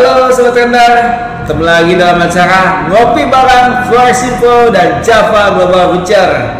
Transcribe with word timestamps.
Halo 0.00 0.32
Sobat 0.32 0.56
Tender, 0.56 0.92
ketemu 1.44 1.60
lagi 1.60 1.92
dalam 1.92 2.24
acara 2.24 2.88
Ngopi 2.88 3.28
Bareng 3.28 3.84
Flores 3.84 4.24
Info 4.24 4.72
dan 4.72 5.04
Java 5.04 5.52
Global 5.52 5.92
Venture 5.92 6.56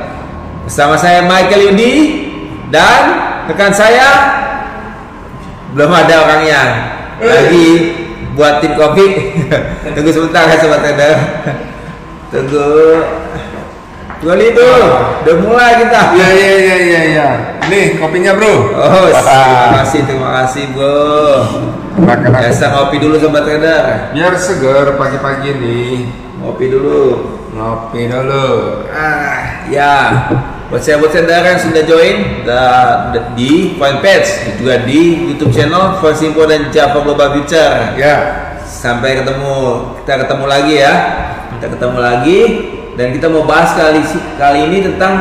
Bersama 0.69 0.93
saya 0.93 1.25
Michael 1.25 1.73
Yudi 1.73 2.21
dan 2.69 3.17
rekan 3.49 3.73
saya 3.73 4.09
Belum 5.73 5.89
ada 5.89 6.21
orangnya. 6.21 6.63
Lagi 7.17 7.69
buat 8.37 8.61
tim 8.61 8.77
kopi. 8.77 9.33
Tunggu 9.97 10.13
sebentar 10.13 10.45
ya 10.45 10.61
Sobat 10.61 10.85
Tender. 10.85 11.17
Tunggu. 12.29 12.69
Tunggu 14.21 14.37
itu, 14.37 14.71
udah 15.25 15.37
mulai 15.41 15.81
kita. 15.81 16.13
Iya 16.13 16.29
iya 16.29 16.51
iya 16.61 16.77
iya 16.77 17.01
iya. 17.09 17.29
Nih 17.71 18.03
kopinya 18.03 18.35
bro. 18.35 18.75
Oh, 18.75 19.07
terima 19.15 19.79
kasih, 19.79 20.01
terima 20.03 20.31
kasih 20.43 20.65
bro. 20.75 20.99
Biasa 22.27 22.65
ngopi 22.75 22.97
dulu 22.97 23.21
Sobat 23.21 23.45
Tender 23.45 24.11
Biar 24.11 24.35
seger 24.35 24.99
pagi-pagi 24.99 25.55
nih. 25.55 25.97
Ngopi 26.43 26.67
dulu 26.67 27.03
Ngopi 27.55 28.11
dulu. 28.11 28.47
Ah, 28.91 29.67
ya. 29.71 30.27
Buat 30.71 30.83
saya 30.87 31.03
buat 31.03 31.11
saudara 31.11 31.51
yang 31.51 31.59
sudah 31.59 31.83
join 31.83 32.47
da- 32.47 33.11
da- 33.11 33.35
di 33.35 33.75
fanpage 33.75 34.55
juga 34.63 34.87
di 34.87 35.31
YouTube 35.35 35.51
channel 35.51 35.99
Simpo 36.15 36.47
dan 36.47 36.71
Java 36.71 37.03
Global 37.03 37.35
Future. 37.39 37.99
Ya. 37.99 38.17
Sampai 38.63 39.19
ketemu, 39.19 39.83
kita 40.03 40.27
ketemu 40.27 40.45
lagi 40.47 40.75
ya. 40.79 40.95
Kita 41.59 41.67
ketemu 41.75 41.99
lagi 41.99 42.41
dan 42.95 43.07
kita 43.11 43.27
mau 43.27 43.43
bahas 43.47 43.75
kali 43.75 43.99
kali 44.39 44.61
ini 44.71 44.79
tentang 44.87 45.15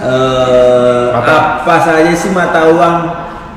eh, 0.00 1.04
Apa? 1.12 1.60
apa 1.60 1.74
saja 1.80 2.12
sih 2.16 2.32
mata 2.32 2.66
uang 2.72 2.96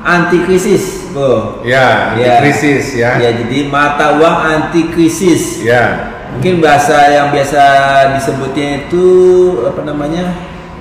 anti 0.04 0.44
krisis, 0.44 1.08
Bro. 1.16 1.64
Ya. 1.64 2.12
Ya. 2.20 2.44
Krisis 2.44 2.92
ya. 2.94 3.16
Ya, 3.16 3.32
jadi 3.32 3.72
mata 3.72 4.20
uang 4.20 4.36
anti 4.44 4.92
krisis. 4.92 5.64
Ya. 5.64 6.12
Mungkin 6.36 6.58
bahasa 6.60 7.08
yang 7.08 7.30
biasa 7.30 7.62
disebutnya 8.18 8.84
itu 8.84 9.06
apa 9.64 9.80
namanya? 9.86 10.34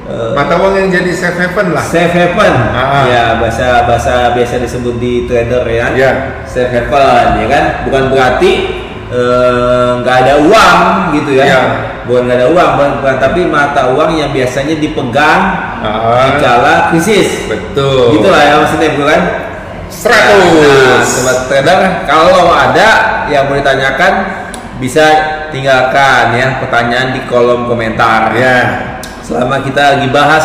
Eh, 0.03 0.35
Mata 0.35 0.59
uang 0.59 0.75
yang 0.75 0.90
jadi 0.91 1.16
safe 1.16 1.40
haven 1.40 1.72
lah. 1.72 1.79
safe 1.79 2.12
haven. 2.12 2.53
Ah. 2.75 3.07
Ya, 3.07 3.23
bahasa 3.40 3.88
bahasa 3.88 4.35
biasa 4.35 4.59
disebut 4.59 5.00
di 5.00 5.23
trader 5.23 5.63
ya. 5.63 5.88
Ya. 5.96 6.12
Safe 6.44 6.68
haven 6.73 7.40
ya 7.40 7.47
kan? 7.47 7.63
Bukan 7.88 8.03
berarti 8.12 8.52
eh, 9.07 9.90
nggak 10.03 10.16
ada 10.28 10.34
uang 10.44 10.79
gitu 11.16 11.31
ya. 11.40 11.46
Ya. 11.47 11.62
Bukan 12.03 12.28
nggak 12.28 12.38
ada 12.38 12.47
uang, 12.52 12.69
bukan, 12.75 12.91
bukan, 13.00 13.16
tapi 13.18 13.41
mata 13.47 13.96
uang 13.96 14.12
yang 14.14 14.30
biasanya 14.30 14.75
dipegang 14.75 15.41
Ah. 15.84 16.31
dikala 16.31 16.74
krisis. 16.91 17.47
Betul. 17.47 18.19
Gitulah 18.19 18.40
ya 18.40 18.53
maksudnya 18.59 18.90
bukan? 18.96 19.22
Seratus. 19.88 20.58
Nah, 20.58 21.00
sobat 21.00 21.38
trader, 21.47 21.80
kalau 22.03 22.50
ada 22.50 22.90
yang 23.28 23.47
mau 23.47 23.56
ditanyakan 23.56 24.14
bisa 24.81 25.06
tinggalkan 25.47 26.34
ya 26.34 26.59
pertanyaan 26.59 27.14
di 27.14 27.22
kolom 27.24 27.68
komentar. 27.68 28.34
Ya. 28.34 28.58
Selama 29.22 29.62
kita 29.62 29.96
lagi 29.96 30.09
bahas 30.09 30.44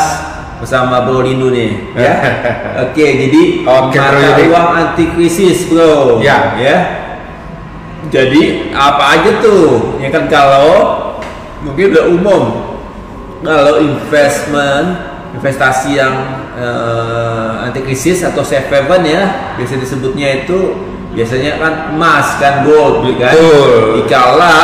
bersama 0.59 1.03
Bro 1.03 1.23
Lindu 1.23 1.51
nih, 1.51 1.71
ya. 1.95 2.15
Oke, 2.87 3.07
jadi 3.27 3.43
Oke, 3.65 3.95
Bro 3.95 4.05
mata 4.15 4.27
Yudi. 4.37 4.45
uang 4.47 4.69
anti 4.71 5.05
krisis, 5.11 5.67
Bro. 5.67 6.19
Ya. 6.21 6.55
Ya. 6.55 6.77
Jadi 8.09 8.71
apa 8.71 9.19
aja 9.19 9.31
tuh? 9.39 9.99
Ya 9.99 10.09
kan 10.09 10.27
kalau 10.29 11.08
mungkin 11.69 11.84
udah 11.93 12.05
umum. 12.09 12.43
Kalau 13.45 13.79
investment, 13.79 14.89
investasi 15.37 16.01
yang 16.01 16.15
eh, 16.59 17.65
anti 17.69 17.84
krisis 17.84 18.25
atau 18.25 18.43
safe 18.43 18.67
haven 18.73 19.05
ya, 19.06 19.55
biasa 19.61 19.78
disebutnya 19.78 20.43
itu 20.43 20.89
biasanya 21.15 21.61
kan 21.61 21.75
emas 21.95 22.41
kan 22.41 22.67
gold 22.67 23.07
kan. 23.21 23.37
Betul. 23.37 24.03
Dikala 24.03 24.59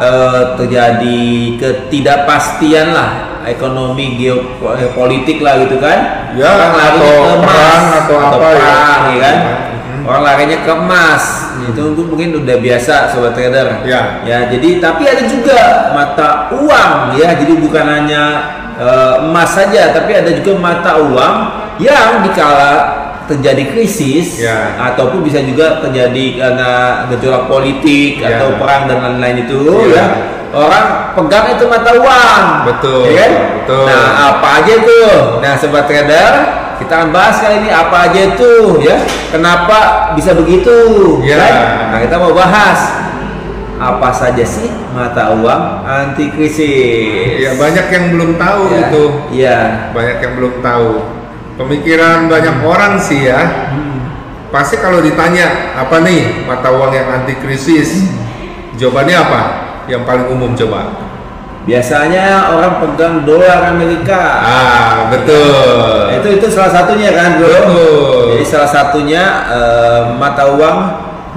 eh, 0.00 0.42
terjadi 0.56 1.22
ketidakpastian 1.60 2.94
lah 2.96 3.10
ekonomi 3.44 4.16
geopolitik 4.16 5.44
lah 5.44 5.60
gitu 5.68 5.76
kan. 5.76 6.32
Ya, 6.34 6.48
Orang 6.48 6.72
larinya 6.74 7.12
atau 7.12 7.12
ke 7.12 7.34
emas, 7.36 7.44
perang 7.44 7.84
atau 7.92 8.16
apa 8.16 8.34
ya. 8.34 8.40
perang, 8.56 9.00
ya 9.04 9.18
kan. 9.20 9.36
Orang 10.04 10.22
larinya 10.22 10.60
ke 10.60 10.72
emas. 10.72 11.24
Itu 11.64 11.96
mungkin 11.96 12.44
udah 12.44 12.56
biasa 12.60 13.08
sobat 13.10 13.32
trader. 13.32 13.80
Ya. 13.88 14.20
Ya, 14.28 14.38
jadi 14.52 14.78
tapi 14.78 15.08
ada 15.08 15.24
juga 15.24 15.90
mata 15.96 16.52
uang 16.52 17.16
ya. 17.16 17.32
Jadi 17.32 17.52
bukan 17.58 17.84
hanya 17.88 18.22
eh, 18.76 19.14
emas 19.24 19.56
saja, 19.56 19.96
tapi 19.96 20.12
ada 20.12 20.28
juga 20.28 20.52
mata 20.60 21.00
uang 21.00 21.34
yang 21.80 22.20
dikala 22.22 23.00
terjadi 23.24 23.72
krisis 23.72 24.36
Ya. 24.44 24.76
ataupun 24.76 25.24
bisa 25.24 25.40
juga 25.40 25.80
terjadi 25.80 26.36
karena 26.36 26.70
gejolak 27.08 27.48
politik 27.48 28.20
Ya. 28.20 28.36
atau 28.36 28.60
perang 28.60 28.84
dan 28.84 29.00
lain-lain 29.00 29.48
itu 29.48 29.88
Ya. 29.88 29.96
ya. 29.96 30.06
Orang 30.54 30.86
pegang 31.18 31.50
itu 31.50 31.64
mata 31.66 31.90
uang. 31.98 32.42
Betul, 32.68 33.10
Ya 33.10 33.26
kan? 33.26 33.32
betul. 33.58 33.84
Nah, 33.90 34.06
apa 34.30 34.48
aja 34.62 34.74
tuh? 34.86 35.12
Nah, 35.42 35.52
sobat 35.58 35.90
trader, 35.90 36.30
kita 36.76 36.92
akan 36.94 37.10
bahas 37.10 37.36
kali 37.38 37.62
ini 37.62 37.70
apa 37.70 38.10
aja 38.10 38.20
itu 38.34 38.52
ya. 38.82 38.96
Kenapa 39.30 40.10
bisa 40.14 40.34
begitu? 40.34 40.74
Ya. 41.22 41.36
kan? 41.38 41.54
Nah, 41.94 41.98
kita 42.02 42.16
mau 42.18 42.32
bahas 42.32 42.80
apa 43.74 44.08
saja 44.14 44.44
sih 44.46 44.70
mata 44.94 45.34
uang 45.34 45.82
anti 45.82 46.30
krisis? 46.30 47.42
Ya 47.42 47.58
banyak 47.58 47.86
yang 47.90 48.04
belum 48.14 48.30
tahu 48.38 48.60
Ya. 48.70 48.78
itu. 48.86 49.04
Iya. 49.34 49.58
Banyak 49.90 50.16
yang 50.22 50.32
belum 50.38 50.54
tahu. 50.62 50.90
Pemikiran 51.54 52.26
banyak 52.26 52.56
orang 52.62 52.98
sih 52.98 53.30
ya. 53.30 53.40
Pasti 54.50 54.78
kalau 54.78 55.02
ditanya 55.02 55.74
apa 55.74 56.02
nih 56.02 56.46
mata 56.46 56.70
uang 56.70 56.94
yang 56.94 57.10
anti 57.10 57.34
krisis, 57.38 58.06
jawabannya 58.78 59.16
apa? 59.18 59.40
Yang 59.90 60.02
paling 60.06 60.26
umum 60.30 60.54
coba. 60.54 60.82
Biasanya 61.64 62.52
orang 62.52 62.76
pegang 62.84 63.24
dolar 63.24 63.72
Amerika. 63.72 64.20
Ah, 64.44 65.08
betul. 65.08 66.12
Itu 66.12 66.28
itu 66.36 66.46
salah 66.52 66.72
satunya 66.76 67.08
kan, 67.16 67.40
Bro. 67.40 67.48
Betul. 67.48 68.24
Jadi 68.36 68.44
salah 68.44 68.68
satunya 68.68 69.22
eh, 69.48 70.00
mata 70.20 70.44
uang 70.52 70.78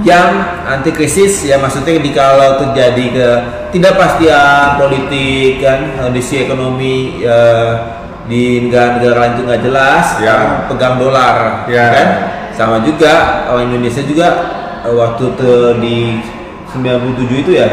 yang 0.06 0.30
anti 0.68 0.94
krisis 0.94 1.42
ya 1.50 1.58
maksudnya 1.58 1.98
di 1.98 2.14
kalau 2.14 2.62
terjadi 2.62 3.06
ke 3.10 3.28
tidak 3.74 3.98
pastian 3.98 4.78
politik 4.78 5.58
kan 5.58 5.98
kondisi 5.98 6.46
ekonomi 6.46 7.18
eh, 7.26 7.72
di 8.30 8.68
negara-negara 8.68 9.18
lain 9.18 9.32
itu 9.34 9.44
nggak 9.48 9.64
jelas 9.66 10.06
Ya. 10.22 10.68
pegang 10.70 11.02
dolar 11.02 11.66
Ya. 11.66 11.88
kan 11.90 12.08
sama 12.54 12.86
juga 12.86 13.48
orang 13.50 13.74
Indonesia 13.74 14.06
juga 14.06 14.28
eh, 14.86 14.94
waktu 14.94 15.24
te, 15.34 15.52
di 15.82 15.98
97 16.78 17.42
itu 17.48 17.52
ya 17.58 17.66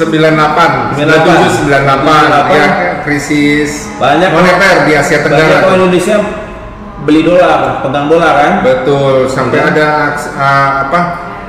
98, 0.00 0.96
97, 0.96 1.68
98, 1.68 2.48
ya 2.50 2.66
krisis 3.02 3.92
Banyak 3.96 4.30
moneter 4.30 4.74
di 4.84 4.92
Asia 4.92 5.20
banyak 5.20 5.28
Tenggara. 5.30 5.56
orang 5.62 5.76
Indonesia 5.78 6.16
beli 7.00 7.20
dolar 7.22 7.80
pegang 7.80 8.06
dolar 8.06 8.32
kan 8.34 8.52
Betul, 8.60 9.24
sampai 9.26 9.56
Iya. 9.58 9.68
ada 9.70 9.86
aks- 10.10 10.32
ah, 10.34 10.70
apa 10.84 11.00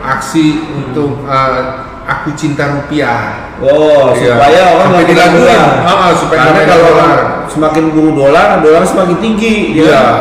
aksi 0.01 0.45
untuk 0.74 1.24
ah, 1.25 1.83
aku 2.01 2.33
cinta 2.33 2.65
rupiah. 2.68 3.51
Oh, 3.57 4.09
Iya. 4.12 4.36
supaya 4.36 4.62
orang 4.69 4.88
nggak 4.92 5.06
pegang 5.06 5.31
dilakuin. 5.31 5.59
dolar. 5.62 5.86
Ah, 5.86 6.12
supaya 6.12 6.39
Karena 6.42 6.62
kalau 6.65 6.88
dolar. 6.89 7.19
semakin 7.45 7.83
buru 7.89 8.12
dolar, 8.18 8.47
dolar 8.59 8.81
semakin 8.81 9.18
tinggi, 9.19 9.56
ya 9.74 9.83
Iya. 9.86 9.92
kan? 9.94 10.15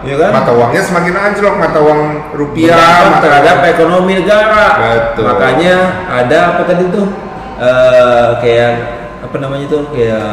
Iya 0.00 0.14
kan? 0.16 0.30
Mata 0.32 0.52
uangnya 0.54 0.80
semakin 0.80 1.14
anjlok, 1.14 1.54
mata 1.56 1.78
uang 1.78 2.00
rupiah 2.32 2.72
Berdampak 2.72 3.06
mata 3.10 3.20
terhadap 3.20 3.56
ekonomi 3.68 4.12
negara. 4.16 4.64
Betul. 4.78 5.24
Makanya 5.28 5.74
ada 6.06 6.38
apa 6.48 6.62
tadi 6.64 6.84
tuh? 6.88 7.06
Eh, 7.56 8.26
kayak 8.44 8.72
apa 9.24 9.36
namanya 9.40 9.64
tuh? 9.64 9.88
Kayak 9.88 10.28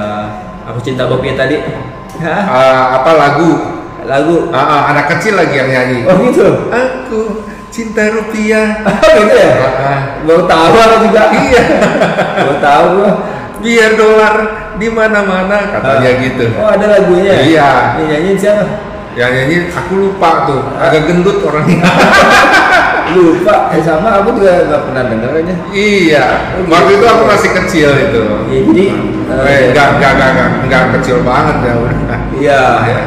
aku 0.67 0.79
cinta 0.83 1.07
kopi 1.07 1.31
tadi. 1.39 1.55
Hah? 2.19 2.43
Ah, 2.45 2.81
apa 2.99 3.11
lagu? 3.15 3.51
Lagu. 4.03 4.51
Ah, 4.51 4.59
ah, 4.59 4.81
anak 4.91 5.07
kecil 5.15 5.39
lagi 5.39 5.55
yang 5.55 5.69
nyanyi. 5.71 5.99
Oh 6.03 6.19
gitu. 6.27 6.67
Aku 6.67 7.19
cinta 7.71 8.11
rupiah. 8.11 8.83
Oh 8.91 9.23
gitu 9.23 9.35
ya? 9.39 9.49
Ah. 9.79 9.99
Baru 10.27 10.43
tahu 10.43 10.75
aku 10.75 10.95
juga. 11.07 11.23
Iya. 11.47 11.63
Baru 12.43 12.55
tahu 12.59 12.85
gua. 12.99 13.11
Biar 13.63 13.91
dolar 13.95 14.35
di 14.75 14.87
mana-mana 14.91 15.57
katanya 15.71 16.09
Ah. 16.11 16.19
gitu. 16.19 16.45
Oh 16.59 16.67
ada 16.67 16.85
lagunya. 16.91 17.33
Iya. 17.39 17.71
Ini 17.95 18.03
nyanyiin 18.11 18.37
siapa? 18.37 18.63
Yang 19.15 19.31
nyanyi 19.31 19.57
aku 19.69 19.93
lupa 19.95 20.49
tuh, 20.49 20.61
agak 20.75 21.05
gendut 21.05 21.37
orangnya. 21.45 21.85
Lupa. 23.11 23.55
Eh 23.75 23.81
sama 23.83 24.23
aku 24.23 24.39
juga 24.39 24.63
nggak 24.71 24.81
pernah 24.87 25.03
denger 25.11 25.31
aja. 25.43 25.55
iya. 25.75 26.25
Waktu 26.65 26.91
itu 26.95 27.05
aku 27.05 27.23
masih 27.27 27.49
kecil 27.63 27.89
itu. 27.91 28.21
Ya, 28.23 28.59
jadi 28.71 28.85
eh, 29.27 29.61
enggak, 29.71 29.87
enggak, 29.99 30.11
enggak, 30.15 30.29
enggak, 30.31 30.49
enggak 30.63 30.83
kecil 30.99 31.17
banget 31.27 31.57
ya. 31.61 31.73
Iya. 32.39 32.63
Ya. 32.87 33.01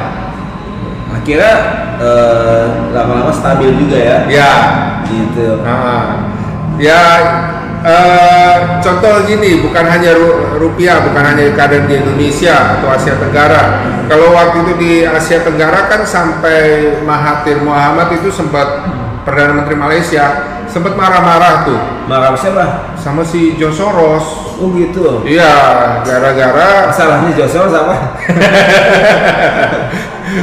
Akhirnya 1.16 1.54
eh, 1.98 2.64
lama-lama 2.92 3.32
stabil 3.32 3.70
juga 3.78 3.98
ya. 3.98 4.18
Ya. 4.28 4.52
Gitu. 5.06 5.62
Nah, 5.62 6.34
ya 6.76 7.02
eh, 7.86 8.56
contoh 8.82 9.22
gini, 9.24 9.62
bukan 9.62 9.86
hanya 9.86 10.18
ru- 10.18 10.58
rupiah, 10.58 11.00
bukan 11.06 11.22
hanya 11.22 11.46
keadaan 11.54 11.86
di 11.86 11.94
Indonesia 11.98 12.78
atau 12.78 12.90
Asia 12.90 13.14
Tenggara. 13.16 13.62
Kalau 14.06 14.34
waktu 14.34 14.56
itu 14.66 14.72
di 14.78 14.92
Asia 15.02 15.42
Tenggara 15.42 15.86
kan 15.90 16.02
sampai 16.06 16.94
Mahathir 17.02 17.58
Muhammad 17.62 18.14
itu 18.14 18.30
sempat 18.30 18.86
perdana 19.26 19.58
menteri 19.58 19.74
Malaysia 19.74 20.24
sempat 20.70 20.94
marah-marah 20.94 21.66
tuh 21.66 21.80
Marah 22.06 22.30
siapa? 22.38 22.94
sama 22.94 23.26
si 23.26 23.58
George 23.58 23.82
Soros. 23.82 24.46
Oh 24.56 24.72
gitu. 24.72 25.26
Iya, 25.26 25.52
gara-gara 26.06 26.88
Masalahnya 26.88 27.34
Joshua 27.34 27.66
sama? 27.68 27.96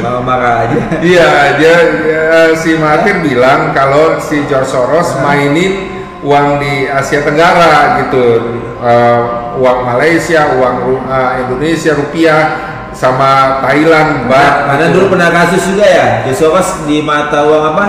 Marah-marah 0.04 0.68
aja. 0.68 0.80
Iya, 1.00 1.28
dia, 1.56 1.74
dia- 2.04 2.56
si 2.56 2.76
Mahathir 2.76 3.24
bilang 3.24 3.72
kalau 3.72 4.20
si 4.20 4.44
George 4.48 4.68
Soros 4.68 5.16
mainin 5.20 6.04
uang 6.24 6.60
di 6.60 6.88
Asia 6.88 7.24
Tenggara 7.24 8.04
gitu, 8.06 8.60
Eh, 8.84 9.20
uang 9.56 9.96
Malaysia, 9.96 10.60
uang 10.60 11.08
eh, 11.08 11.30
Indonesia, 11.40 11.96
rupiah, 11.96 12.42
sama 12.92 13.64
Thailand, 13.64 14.28
baht. 14.28 14.68
Karena 14.68 14.86
gitu. 14.92 14.94
dulu 15.00 15.04
pernah 15.16 15.32
kasus 15.32 15.72
juga 15.72 15.88
ya, 15.88 16.06
Joshua 16.28 16.60
di 16.84 17.00
mata 17.00 17.48
uang 17.48 17.64
apa? 17.72 17.84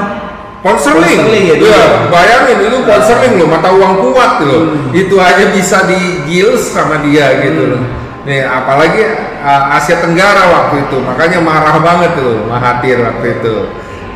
Sterling 0.73 1.45
ya, 1.45 1.55
dulu. 1.61 1.69
Iya, 1.69 1.85
bayangin 2.09 2.57
itu 2.65 2.77
pound 2.89 3.03
sterling 3.05 3.33
loh, 3.37 3.47
mata 3.53 3.69
uang 3.69 3.93
kuat 4.01 4.41
loh. 4.41 4.61
Hmm. 4.65 4.89
Itu 4.97 5.15
aja 5.21 5.45
bisa 5.53 5.85
di 5.85 6.25
gils 6.25 6.73
sama 6.73 7.05
dia 7.05 7.37
gitu 7.45 7.69
loh. 7.69 7.81
Nih, 8.25 8.41
apalagi 8.41 9.05
uh, 9.45 9.77
Asia 9.77 10.01
Tenggara 10.01 10.49
waktu 10.49 10.89
itu, 10.89 10.97
makanya 11.05 11.37
marah 11.37 11.77
banget 11.77 12.17
tuh 12.17 12.49
Mahathir 12.49 12.97
waktu 12.97 13.37
itu. 13.37 13.55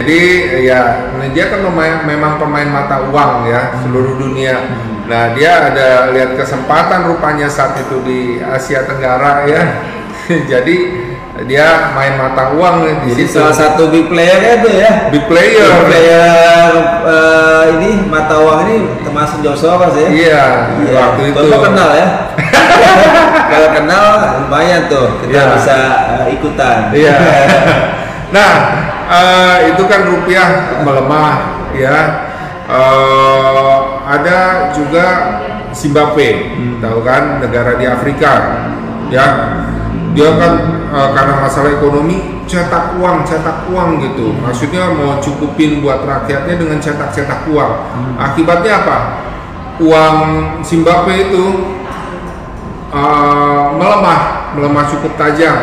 Jadi 0.02 0.22
ya, 0.66 1.12
nah, 1.14 1.28
dia 1.30 1.54
kan 1.54 1.62
mema- 1.62 2.02
memang 2.08 2.42
pemain 2.42 2.66
mata 2.66 3.06
uang 3.14 3.46
ya 3.46 3.78
seluruh 3.86 4.18
dunia. 4.18 4.58
Nah 5.06 5.34
dia 5.34 5.74
ada 5.74 6.14
lihat 6.14 6.38
kesempatan 6.38 7.10
rupanya 7.10 7.50
saat 7.50 7.78
itu 7.82 7.98
di 8.06 8.40
Asia 8.40 8.88
Tenggara 8.88 9.44
ya. 9.44 9.62
Jadi 10.52 11.09
dia 11.48 11.94
main 11.96 12.20
mata 12.20 12.52
uang 12.52 12.84
di 13.06 13.16
Jadi 13.16 13.24
situ. 13.30 13.40
salah 13.40 13.56
satu 13.56 13.88
big 13.88 14.12
player 14.12 14.60
itu 14.60 14.70
ya. 14.76 14.92
Big 15.14 15.24
player. 15.30 15.64
Big 15.64 15.86
player 15.88 16.72
eh, 17.06 17.64
ini 17.80 17.90
mata 18.12 18.36
uang 18.44 18.60
ini 18.68 18.78
termasuk 19.06 19.40
Joshua 19.46 19.88
ya. 19.96 20.08
Iya, 20.10 20.44
waktu 20.92 21.22
itu. 21.32 21.40
Bapak 21.48 21.62
kenal 21.72 21.90
ya? 21.96 22.08
Kalau 23.52 23.70
kenal 23.74 24.06
lumayan 24.46 24.82
tuh 24.92 25.08
kita 25.24 25.32
Iya. 25.32 25.44
bisa 25.56 25.78
eh, 26.26 26.28
ikutan. 26.36 26.78
Iya. 26.92 27.16
nah, 28.36 28.52
eh, 29.08 29.58
itu 29.72 29.84
kan 29.88 30.02
rupiah 30.10 30.82
melemah 30.84 31.36
ya. 31.78 31.98
Eh, 32.70 33.78
ada 34.10 34.38
juga 34.74 35.06
Zimbabwe, 35.70 36.58
tahu 36.82 37.06
kan 37.06 37.38
negara 37.46 37.78
di 37.78 37.86
Afrika, 37.86 38.32
ya. 39.14 39.28
Dia 40.18 40.30
kan 40.42 40.54
eh, 40.90 41.10
karena 41.14 41.34
masalah 41.42 41.70
ekonomi 41.78 42.42
cetak 42.50 42.98
uang, 42.98 43.22
cetak 43.30 43.70
uang 43.70 44.02
gitu. 44.02 44.34
Maksudnya 44.42 44.90
mau 44.98 45.22
cukupin 45.22 45.86
buat 45.86 46.02
rakyatnya 46.02 46.58
dengan 46.58 46.82
cetak-cetak 46.82 47.46
uang. 47.46 47.72
Akibatnya 48.18 48.82
apa? 48.82 48.98
Uang 49.80 50.16
Zimbabwe 50.60 51.32
itu 51.32 51.46
uh, 52.92 53.72
melemah, 53.80 54.52
melemah 54.58 54.86
cukup 54.92 55.16
tajam 55.16 55.56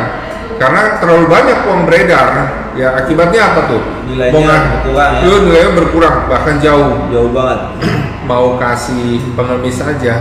karena 0.57 0.97
terlalu 1.03 1.27
banyak 1.29 1.59
uang 1.69 1.85
beredar. 1.85 2.29
Ya 2.77 2.93
akibatnya 2.93 3.41
apa 3.53 3.61
tuh? 3.73 3.83
Nilainya 4.05 4.33
Bongan- 4.37 4.69
berkurang 4.69 5.11
ya? 5.13 5.21
Iya, 5.25 5.37
nilainya 5.43 5.73
berkurang 5.73 6.17
bahkan 6.29 6.57
jauh. 6.61 7.09
Jauh 7.09 7.31
banget. 7.33 7.61
Mau 8.29 8.61
kasih 8.61 9.21
pengemis 9.33 9.81
aja, 9.81 10.15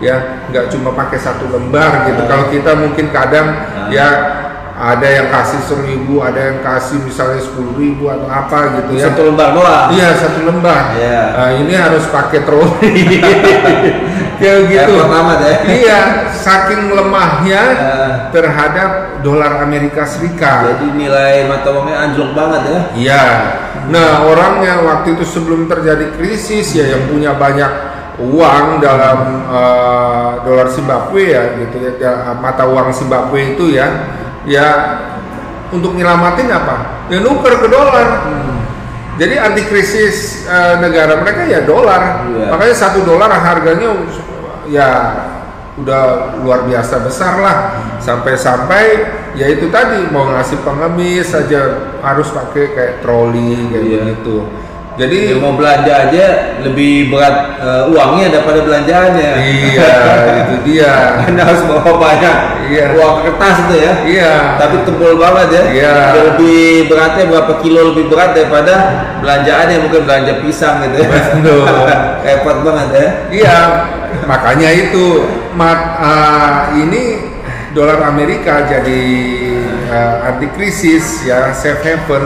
ya 0.00 0.16
nggak 0.48 0.72
cuma 0.72 0.96
pakai 0.96 1.20
satu 1.20 1.44
lembar 1.46 2.08
gitu. 2.08 2.22
Kalau 2.24 2.48
kita 2.48 2.72
mungkin 2.74 3.06
kadang 3.12 3.46
Hmm. 3.52 3.88
ya 3.92 4.08
ada 4.80 5.04
yang 5.04 5.28
kasih 5.28 5.60
seribu, 5.60 6.24
ada 6.24 6.40
yang 6.40 6.64
kasih 6.64 7.04
misalnya 7.04 7.44
sepuluh 7.44 7.76
ribu 7.76 8.08
atau 8.08 8.24
apa 8.24 8.80
gitu 8.80 8.96
ya. 8.96 9.12
Satu 9.12 9.28
lembar 9.28 9.52
doang. 9.52 9.92
Iya 9.92 10.08
satu 10.16 10.40
lembar. 10.40 10.96
Iya. 10.96 11.20
Nah, 11.36 11.50
ini 11.52 11.72
harus 11.76 12.04
pakai 12.08 12.40
troli. 12.48 12.96
Kayak 14.40 14.60
gitu. 14.72 14.94
Amat 15.04 15.38
ya. 15.44 15.54
Iya, 15.68 16.00
saking 16.32 16.96
lemahnya 16.96 17.62
Eh. 17.76 18.12
terhadap 18.32 19.20
dolar 19.20 19.60
Amerika 19.60 20.08
Serikat. 20.08 20.72
Jadi 20.72 20.96
nilai 20.96 21.44
mata 21.44 21.68
uangnya 21.76 21.96
anjlok 22.08 22.32
banget 22.32 22.62
ya. 22.64 22.80
Iya. 22.96 23.24
Nah, 23.92 24.24
orang 24.24 24.64
yang 24.64 24.80
waktu 24.88 25.12
itu 25.12 25.28
sebelum 25.28 25.68
terjadi 25.68 26.16
krisis 26.16 26.72
ya 26.72 26.88
yang 26.88 27.04
punya 27.12 27.36
banyak 27.36 27.68
uang 28.20 28.84
dalam 28.84 29.18
eh, 29.48 30.30
dolar 30.44 30.68
Zimbabwe 30.68 31.32
ya 31.32 31.42
gitu 31.56 31.76
ya, 31.80 31.92
ya, 31.96 32.12
mata 32.36 32.68
uang 32.68 32.92
Zimbabwe 32.92 33.56
itu 33.56 33.72
ya 33.72 33.88
ya 34.44 34.68
untuk 35.70 35.94
nyelamatin 35.94 36.50
apa? 36.50 37.06
Ya 37.08 37.22
nuker 37.22 37.62
ke 37.62 37.68
dolar. 37.70 38.26
Jadi 39.20 39.34
anti 39.36 39.62
krisis 39.68 40.48
eh, 40.48 40.74
negara 40.80 41.20
mereka 41.20 41.44
ya 41.44 41.60
dolar. 41.64 42.24
Iya. 42.26 42.46
Makanya 42.52 42.76
satu 42.76 43.04
dolar 43.04 43.28
harganya 43.30 43.92
ya 44.70 44.88
udah 45.76 46.34
luar 46.42 46.64
biasa 46.66 47.04
besar 47.04 47.38
lah. 47.40 47.56
Sampai-sampai 48.00 48.84
ya 49.36 49.46
itu 49.46 49.68
tadi 49.68 50.08
mau 50.10 50.26
ngasih 50.32 50.64
pengemis 50.64 51.30
saja 51.30 51.92
harus 52.00 52.32
pakai 52.32 52.72
kayak 52.74 52.94
troli 53.04 53.68
kayak 53.70 53.84
Iya. 53.84 54.00
begitu. 54.08 54.36
Jadi 54.98 55.32
Yang 55.32 55.40
mau 55.40 55.54
belanja 55.54 55.92
aja 56.10 56.24
lebih 56.60 57.14
berat 57.14 57.36
eh, 57.62 57.82
uangnya 57.94 58.26
daripada 58.34 58.60
belanjaannya. 58.66 59.30
iya 59.38 59.92
itu 60.42 60.54
dia. 60.66 60.92
Anda 61.24 61.42
harus 61.46 61.62
bawa 61.64 61.92
banyak 61.96 62.36
Iya. 62.70 62.94
uang 62.94 63.16
kertas 63.26 63.56
itu 63.66 63.74
ya. 63.82 63.92
Iya. 64.06 64.34
Tapi 64.58 64.76
tebal 64.86 65.18
banget 65.18 65.48
ya. 65.50 65.62
Iya. 65.74 65.94
Lebih 66.34 66.86
beratnya 66.86 67.24
berapa 67.26 67.52
kilo 67.62 67.80
lebih 67.94 68.06
berat 68.06 68.30
daripada 68.34 68.74
belanjaannya 69.18 69.76
mungkin 69.82 70.00
belanja 70.06 70.32
pisang 70.42 70.78
gitu 70.86 70.96
ya. 71.02 71.08
Betul. 71.10 71.66
Repot 72.26 72.56
banget 72.62 72.88
ya. 72.94 73.08
Iya, 73.30 73.58
makanya 74.30 74.68
itu 74.70 75.04
mat, 75.58 75.80
ah, 75.98 76.70
ini 76.78 77.30
dolar 77.74 78.02
Amerika 78.06 78.66
jadi 78.66 79.02
ah, 79.90 80.30
anti 80.30 80.46
krisis 80.54 81.26
ya 81.26 81.50
safe 81.50 81.82
haven 81.82 82.24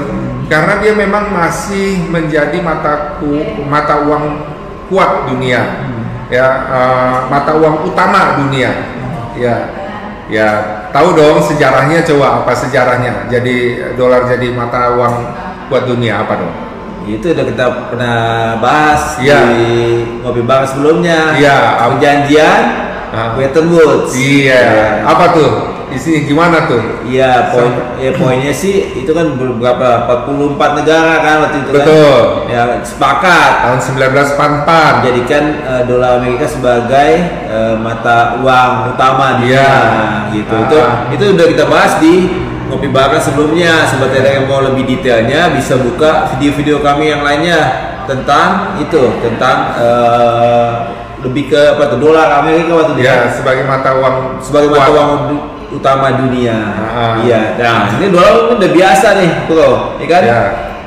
karena 0.52 0.78
dia 0.84 0.92
memang 0.92 1.32
masih 1.32 2.04
menjadi 2.12 2.60
mata 2.60 3.16
ku, 3.18 3.40
mata 3.64 4.04
uang 4.04 4.24
kuat 4.92 5.32
dunia 5.32 5.60
ya 6.28 6.46
ah, 6.68 7.16
mata 7.32 7.56
uang 7.56 7.88
utama 7.88 8.44
dunia 8.44 8.70
ya 9.34 9.56
ya 10.28 10.48
tahu 10.92 11.16
dong 11.16 11.40
sejarahnya 11.42 12.00
coba 12.04 12.44
apa 12.44 12.52
sejarahnya 12.56 13.28
jadi 13.28 13.56
dolar 13.96 14.24
jadi 14.28 14.52
mata 14.52 14.94
uang 14.96 15.14
kuat 15.68 15.88
dunia 15.88 16.22
apa 16.22 16.34
dong 16.38 16.54
Itu 17.04 17.36
udah 17.36 17.44
kita 17.44 17.66
pernah 17.92 18.20
bahas 18.64 19.20
Iya. 19.20 19.44
di 19.52 19.68
ngopi 20.24 20.40
bareng 20.40 20.64
sebelumnya. 20.64 21.36
Iya. 21.36 21.56
Perjanjian 21.92 22.62
Ah. 23.12 23.36
Bretton 23.36 23.68
Woods. 23.70 24.16
iya 24.16 25.04
apa 25.06 25.36
tuh 25.36 25.73
isinya 25.94 26.20
gimana 26.26 26.56
tuh 26.66 26.82
Iya, 27.04 27.54
poin 27.54 27.72
ya 27.96 28.10
poinnya 28.14 28.50
sih 28.50 28.92
itu 28.96 29.10
kan 29.14 29.38
beberapa 29.38 30.10
44 30.26 30.78
negara 30.82 31.14
kan 31.20 31.36
waktu 31.46 31.58
itu 31.62 31.70
Betul. 31.70 32.16
kan. 32.48 32.50
Ya 32.50 32.62
sepakat 32.82 33.50
tahun 33.62 33.78
1944 33.80 34.98
menjadikan 35.00 35.44
eh, 35.62 35.82
dolar 35.86 36.18
Amerika 36.18 36.44
sebagai 36.44 37.10
eh, 37.46 37.74
mata 37.78 38.40
uang 38.42 38.96
utama 38.96 39.38
dunia 39.40 39.54
Iya. 39.54 39.72
gitu. 40.34 40.56
Ah. 40.56 41.06
Itu 41.12 41.22
itu 41.22 41.24
udah 41.38 41.46
kita 41.46 41.64
bahas 41.68 41.92
di 42.02 42.14
ngopi 42.66 42.88
bakar 42.90 43.20
sebelumnya. 43.20 43.86
Sobat 43.86 44.10
ada 44.10 44.30
yang 44.40 44.50
mau 44.50 44.64
lebih 44.64 44.84
detailnya 44.88 45.52
bisa 45.54 45.78
buka 45.78 46.34
video-video 46.34 46.80
kami 46.82 47.12
yang 47.12 47.22
lainnya 47.22 47.60
tentang 48.04 48.76
itu, 48.80 49.16
tentang 49.22 49.56
eh, 49.80 50.70
lebih 51.24 51.48
ke 51.48 51.56
apa 51.56 51.88
tuh 51.88 51.98
dolar 52.04 52.44
Amerika 52.44 52.76
waktu 52.76 53.00
itu 53.00 53.08
ya 53.08 53.32
sebagai 53.32 53.64
mata 53.64 53.96
uang 53.96 54.44
sebagai 54.44 54.68
mata 54.68 54.92
uang 54.92 55.10
utama 55.74 56.14
dunia. 56.14 56.56
Ah. 56.78 57.14
Iya. 57.26 57.58
Nah, 57.58 57.98
ini 57.98 58.14
dolar 58.14 58.54
udah 58.54 58.70
biasa 58.70 59.06
nih, 59.18 59.30
bro, 59.50 59.98
ya 59.98 60.06
kan? 60.06 60.22
Ya. 60.22 60.42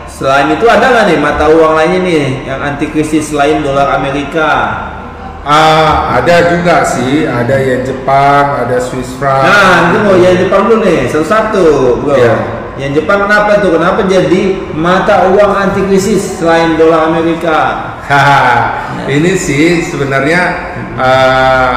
Selain 0.08 0.50
itu 0.50 0.65
ada 0.65 0.82
nggak 0.89 1.06
nih 1.13 1.17
mata 1.22 1.46
uang 1.46 1.77
lainnya 1.77 2.00
nih 2.01 2.25
yang 2.50 2.58
anti 2.58 2.89
krisis 2.89 3.29
selain 3.29 3.62
dolar 3.62 4.01
Amerika? 4.01 4.50
Ah, 5.48 6.17
ada 6.17 6.58
juga 6.58 6.84
sih 6.84 7.24
ada 7.24 7.56
yang 7.56 7.86
Jepang 7.86 8.67
ada 8.67 8.84
Swiss 8.84 9.15
franc 9.15 9.48
Nah, 9.48 9.94
itu 9.94 9.98
mau 10.03 10.17
yang 10.17 10.36
Jepang 10.41 10.67
dulu 10.67 10.84
nih, 10.84 11.06
satu-satu, 11.06 11.67
bro. 12.01 12.17
Iya. 12.17 12.36
Yang 12.82 12.91
Jepang 13.01 13.29
kenapa 13.29 13.62
tuh? 13.62 13.77
Kenapa 13.77 14.06
jadi 14.06 14.70
mata 14.74 15.29
uang 15.34 15.53
anti 15.53 15.82
krisis 15.86 16.41
selain 16.41 16.77
dolar 16.77 17.13
Amerika? 17.13 17.94
Haha, 18.06 18.46
ini 19.06 19.38
sih 19.38 19.86
sebenarnya 19.86 20.41
ah, 20.98 21.72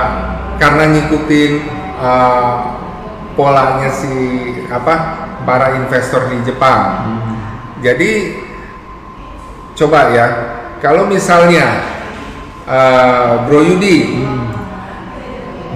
karena 0.57 0.97
ngikutin 0.97 1.53
ah, 2.01 2.80
polanya 3.41 3.89
si 3.89 4.13
apa 4.69 5.17
para 5.49 5.81
investor 5.81 6.29
di 6.29 6.45
Jepang 6.45 7.09
jadi 7.81 8.37
coba 9.81 10.13
ya 10.13 10.27
kalau 10.85 11.09
misalnya 11.09 11.81
eh, 12.69 13.33
Bro 13.49 13.65
Yudi 13.65 14.21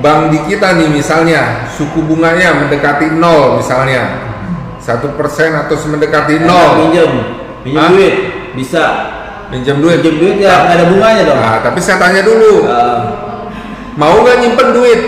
bank 0.04 0.28
di 0.28 0.38
kita 0.52 0.76
nih 0.76 0.92
misalnya 0.92 1.64
suku 1.72 2.04
bunganya 2.04 2.60
mendekati 2.60 3.16
nol 3.16 3.56
misalnya 3.64 4.20
satu 4.76 5.16
persen 5.16 5.56
atau 5.56 5.80
mendekati 5.88 6.44
Enak 6.44 6.44
nol 6.44 6.68
minjem, 6.84 7.12
minjem 7.64 7.80
Hah? 7.80 7.88
duit 7.88 8.14
bisa. 8.52 8.84
Minjem 9.48 9.80
duit. 9.80 10.00
Pinjam 10.04 10.16
duit 10.20 10.36
ya 10.40 10.64
nggak 10.64 10.74
ada 10.76 10.84
bunganya 10.88 11.22
dong. 11.24 11.40
Nah, 11.40 11.58
tapi 11.60 11.78
saya 11.80 12.00
tanya 12.00 12.20
dulu, 12.24 12.64
Eh, 12.64 13.00
mau 13.96 14.20
nggak 14.24 14.36
nyimpen 14.40 14.68
duit? 14.72 15.00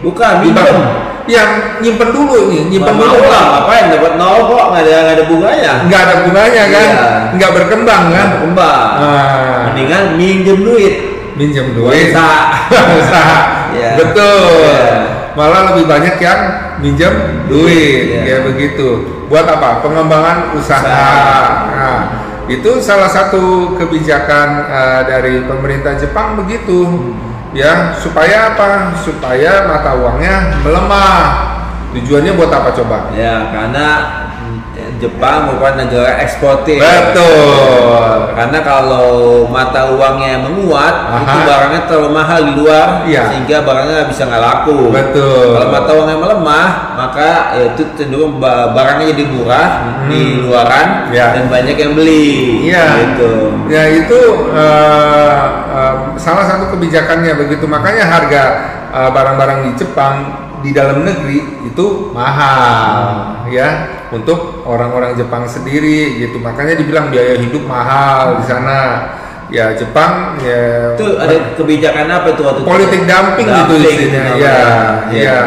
bukan 0.00 0.34
Di 0.44 0.50
minjem. 0.50 0.78
Yang 1.28 1.50
nyimpen 1.84 2.10
dulu 2.16 2.48
nih, 2.48 2.62
nyimpen 2.72 2.94
Nggak 2.96 3.04
dulu 3.12 3.26
lah, 3.28 3.36
kan? 3.36 3.52
ngapain 3.52 3.84
dapat 3.92 4.12
nol 4.16 4.38
kok 4.48 4.64
nggak 4.72 4.82
ada 4.82 4.92
nggak 5.04 5.14
ada 5.14 5.24
bunganya. 5.28 5.72
Nggak 5.84 6.00
ada 6.00 6.14
bunganya 6.24 6.62
kan? 6.64 6.88
Iya. 6.88 7.06
Nggak 7.36 7.50
berkembang 7.52 8.04
kan? 8.08 8.28
Kembang. 8.40 8.88
Ah. 8.96 9.60
Mendingan 9.68 10.04
minjem 10.16 10.58
duit. 10.64 10.94
Minjem 11.36 11.66
duit. 11.76 12.10
Usaha. 12.10 12.40
usaha. 13.04 13.38
Iya. 13.76 13.90
Betul. 14.00 14.48
Iya. 14.64 14.88
Malah 15.36 15.70
lebih 15.70 15.84
banyak 15.86 16.16
yang 16.18 16.40
minjem 16.82 17.14
duit, 17.46 18.10
Iya. 18.10 18.20
kayak 18.26 18.42
begitu. 18.48 18.88
Buat 19.28 19.46
apa? 19.46 19.84
Pengembangan 19.84 20.56
usaha. 20.56 20.80
Usaha. 20.82 21.38
Nah, 21.68 22.00
itu 22.48 22.80
salah 22.80 23.12
satu 23.12 23.76
kebijakan 23.76 24.48
eh, 24.66 25.00
dari 25.04 25.44
pemerintah 25.44 25.94
Jepang 25.94 26.40
begitu. 26.40 27.12
Ya, 27.56 27.96
supaya 27.96 28.52
apa? 28.52 28.92
Supaya 29.00 29.64
mata 29.64 29.96
uangnya 29.96 30.60
melemah. 30.60 31.22
Tujuannya 31.96 32.36
buat 32.36 32.52
apa 32.52 32.68
coba? 32.76 33.08
Ya, 33.16 33.48
karena 33.48 33.86
Jepang 34.98 35.46
merupakan 35.46 35.78
negara 35.78 36.18
eksportir. 36.20 36.78
Betul. 36.78 38.34
Karena 38.34 38.58
kalau 38.62 39.08
mata 39.46 39.90
uangnya 39.90 40.42
menguat, 40.42 40.94
Aha. 41.10 41.18
itu 41.22 41.38
barangnya 41.42 41.80
terlalu 41.86 42.10
mahal 42.14 42.40
di 42.46 42.52
luar, 42.54 42.86
Iya. 43.02 43.22
sehingga 43.30 43.56
barangnya 43.62 44.06
bisa 44.06 44.22
nggak 44.26 44.42
laku. 44.42 44.78
Betul. 44.90 45.58
Kalau 45.58 45.68
mata 45.70 45.90
uangnya 45.94 46.18
melemah, 46.18 46.68
maka 46.94 47.30
ya 47.58 47.64
itu 47.74 47.82
cenderung 47.94 48.38
ba- 48.38 48.70
barangnya 48.70 49.14
jadi 49.14 49.24
murah 49.26 49.68
Mhm. 49.82 50.06
di 50.10 50.20
luaran 50.42 50.88
Iya. 51.10 51.26
dan 51.34 51.44
banyak 51.50 51.76
yang 51.76 51.92
beli. 51.94 52.30
Iya. 52.70 52.84
Gitu. 53.02 53.32
Ya 53.68 53.82
itu 53.90 54.20
eh, 54.54 55.36
eh, 55.74 55.94
salah 56.18 56.44
satu 56.46 56.74
kebijakannya 56.74 57.34
begitu. 57.36 57.66
Makanya 57.66 58.04
harga 58.06 58.42
eh, 58.88 59.10
barang-barang 59.12 59.58
di 59.68 59.70
Jepang 59.76 60.37
di 60.60 60.70
dalam 60.72 61.02
negeri 61.02 61.38
itu 61.64 61.86
mahal 62.10 63.44
ya 63.48 63.68
untuk 64.10 64.62
orang-orang 64.64 65.14
Jepang 65.14 65.44
sendiri 65.44 66.18
gitu. 66.18 66.38
Makanya 66.38 66.74
dibilang 66.74 67.08
biaya 67.08 67.36
hidup 67.36 67.64
mahal 67.64 68.40
di 68.40 68.44
sana. 68.44 68.80
Ya 69.48 69.72
Jepang 69.72 70.36
ya 70.44 70.92
Itu 70.92 71.16
ada 71.16 71.56
kebijakan 71.56 72.04
apa 72.12 72.36
itu 72.36 72.42
waktu 72.44 72.60
itu? 72.60 72.68
politik 72.68 73.00
dumping, 73.08 73.48
gitu 73.48 73.74
Dumping 73.80 73.96
isinya. 73.96 74.20
namanya. 74.28 74.36
Ya, 74.44 74.60
Iya. 75.08 75.24
ya. 75.24 75.40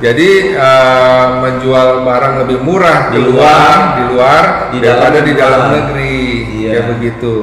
Jadi 0.00 0.28
eh, 0.54 1.24
menjual 1.42 1.88
barang 2.06 2.34
lebih 2.46 2.58
murah 2.62 3.10
Di 3.10 3.18
di 3.18 3.26
luar, 3.26 3.34
luar, 3.34 3.74
di 3.90 4.02
luar 4.06 4.42
di 4.70 4.78
daripada 4.78 5.18
dalam 5.18 5.26
di 5.26 5.32
dalam 5.34 5.60
negara. 5.60 5.74
negeri. 5.82 6.18
Iya. 6.62 6.70
Ya 6.70 6.80
begitu. 6.94 7.34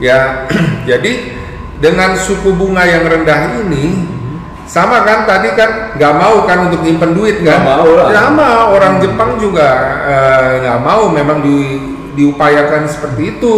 Ya, 0.00 0.18
jadi 0.88 1.12
dengan 1.78 2.16
suku 2.16 2.56
bunga 2.56 2.88
yang 2.88 3.04
rendah 3.04 3.40
ini 3.60 4.08
sama 4.64 5.02
kan 5.02 5.24
tadi 5.24 5.52
kan 5.52 5.70
nggak 5.94 6.14
mau 6.14 6.44
kan 6.44 6.66
untuk 6.66 6.80
nyimpen 6.80 7.12
duit 7.12 7.40
kan? 7.40 7.60
Nggak 7.60 7.64
mau 7.66 7.86
lah. 7.92 8.06
Sama 8.08 8.48
orang 8.70 8.94
Jepang 8.98 9.36
juga 9.36 9.68
eh, 10.02 10.50
nggak 10.62 10.80
mau 10.80 11.08
memang 11.08 11.40
di, 11.40 11.56
diupayakan 12.12 12.86
seperti 12.86 13.36
itu 13.36 13.54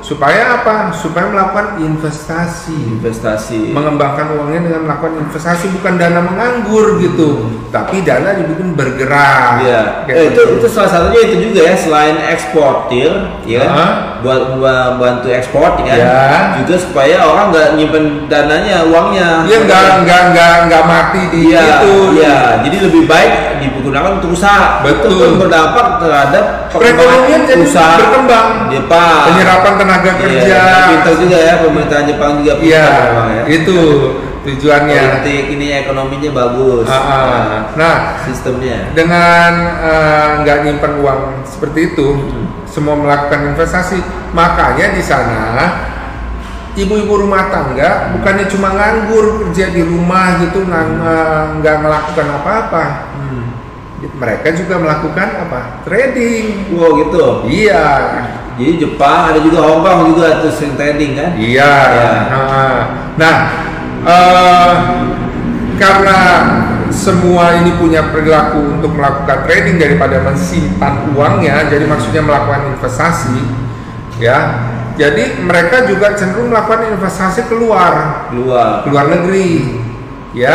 supaya 0.00 0.56
apa? 0.56 0.90
Supaya 0.90 1.28
melakukan 1.28 1.76
investasi 1.78 2.96
investasi. 2.96 3.70
mengembangkan 3.70 4.32
uangnya 4.32 4.60
dengan 4.64 4.80
melakukan 4.84 5.20
investasi 5.20 5.68
bukan 5.70 5.96
dana 5.96 6.20
menganggur 6.20 6.96
gitu 6.98 7.28
tapi 7.68 8.00
dana 8.00 8.32
dibikin 8.32 8.72
bergerak 8.72 9.60
Iya, 9.60 9.80
Eh, 10.08 10.32
itu 10.32 10.40
gitu. 10.40 10.56
itu 10.58 10.66
salah 10.66 10.90
satunya 10.90 11.20
itu 11.22 11.36
juga 11.46 11.60
ya 11.62 11.74
selain 11.76 12.16
eksportir, 12.32 13.12
ya 13.44 13.60
kan? 13.62 13.70
Hah? 13.70 13.90
Buat 14.20 14.40
membantu 14.52 15.28
ekspor, 15.28 15.80
ya 15.80 15.96
kan? 15.96 15.98
Ya. 15.98 16.18
Juga 16.60 16.74
supaya 16.76 17.16
orang 17.20 17.50
nggak 17.50 17.68
nyimpen 17.74 18.04
dananya, 18.26 18.84
uangnya. 18.84 19.28
dia 19.44 19.58
nggak 19.60 19.84
nggak 20.04 20.22
nggak 20.30 20.54
nggak 20.68 20.84
mati 20.84 21.22
di 21.28 21.38
Iya, 21.48 21.60
itu 21.80 21.94
iya. 22.16 22.38
Jadi 22.60 22.76
lebih 22.80 23.02
baik 23.04 23.32
digunakan 23.60 24.10
untuk 24.16 24.32
usaha. 24.32 24.80
Betul. 24.80 25.10
Itu 25.10 25.14
kan 25.18 25.32
berdampak 25.38 25.86
terhadap 25.98 26.44
perekonomian 26.70 27.40
jadi 27.44 27.60
usaha 27.60 27.96
berkembang 27.98 28.48
Jepang. 28.68 29.18
penyerapan 29.26 29.72
tenaga 29.74 30.10
kerja 30.16 30.40
Iya, 30.40 30.64
pintar 30.88 31.14
juga 31.16 31.38
ya 31.38 31.54
pemerintahan 31.58 32.04
Jepang 32.06 32.30
juga 32.38 32.52
iya 32.60 32.84
pintar 32.86 33.02
memang 33.10 33.28
ya. 33.28 33.42
itu 33.50 33.78
tujuannya 34.40 35.02
Politik 35.20 35.44
ini 35.50 35.66
ekonominya 35.76 36.30
bagus. 36.32 36.86
Ah, 36.86 36.96
ah. 36.96 37.60
nah 37.74 37.96
sistemnya. 38.22 38.88
dengan 38.94 39.52
eh, 39.82 40.26
nggak 40.40 40.58
nyimpan 40.64 40.92
uang 40.98 41.20
seperti 41.44 41.92
itu 41.92 42.08
Hmm. 42.10 42.46
Semua 42.70 42.94
melakukan 42.94 43.50
investasi 43.50 43.98
makanya 44.30 44.94
di 44.94 45.02
sana 45.02 45.42
ibu-ibu 46.78 47.26
rumah 47.26 47.50
tangga 47.50 48.14
bukannya 48.14 48.46
cuma 48.46 48.70
nganggur 48.72 49.42
kerja 49.42 49.74
di 49.74 49.82
rumah 49.82 50.38
gitu 50.38 50.64
nggak 50.64 51.76
melakukan 51.82 52.26
apa-apa 52.40 52.84
Hmm. 53.20 53.52
mereka 54.16 54.48
juga 54.56 54.80
melakukan 54.80 55.28
apa 55.44 55.84
trading 55.84 56.72
Wow 56.72 57.04
gitu. 57.04 57.44
iya 57.50 57.84
Jadi 58.56 58.76
Jepang 58.76 59.32
ada 59.32 59.40
juga 59.40 59.60
Hong 59.60 59.80
Kong 59.80 60.12
juga 60.12 60.40
tuh 60.40 60.52
sering 60.52 60.76
trading 60.76 61.16
kan? 61.16 61.30
iya 61.36 61.72
Ya. 61.90 62.10
Nah, 62.32 62.80
nah 63.16 63.36
eh, 64.04 64.72
karena 65.76 66.18
semua 66.90 67.62
ini 67.62 67.74
punya 67.78 68.10
perilaku 68.10 68.78
untuk 68.78 68.94
melakukan 68.94 69.46
trading 69.46 69.78
daripada 69.78 70.20
menyimpan 70.20 71.14
uangnya 71.14 71.70
jadi 71.70 71.84
maksudnya 71.86 72.22
melakukan 72.22 72.76
investasi 72.76 73.40
ya. 74.20 74.38
Jadi 75.00 75.40
mereka 75.40 75.88
juga 75.88 76.12
cenderung 76.12 76.52
melakukan 76.52 76.92
investasi 76.92 77.48
keluar. 77.48 78.28
Luar. 78.36 78.84
ke 78.84 78.92
luar 78.92 79.06
negeri 79.08 79.80
ya. 80.36 80.54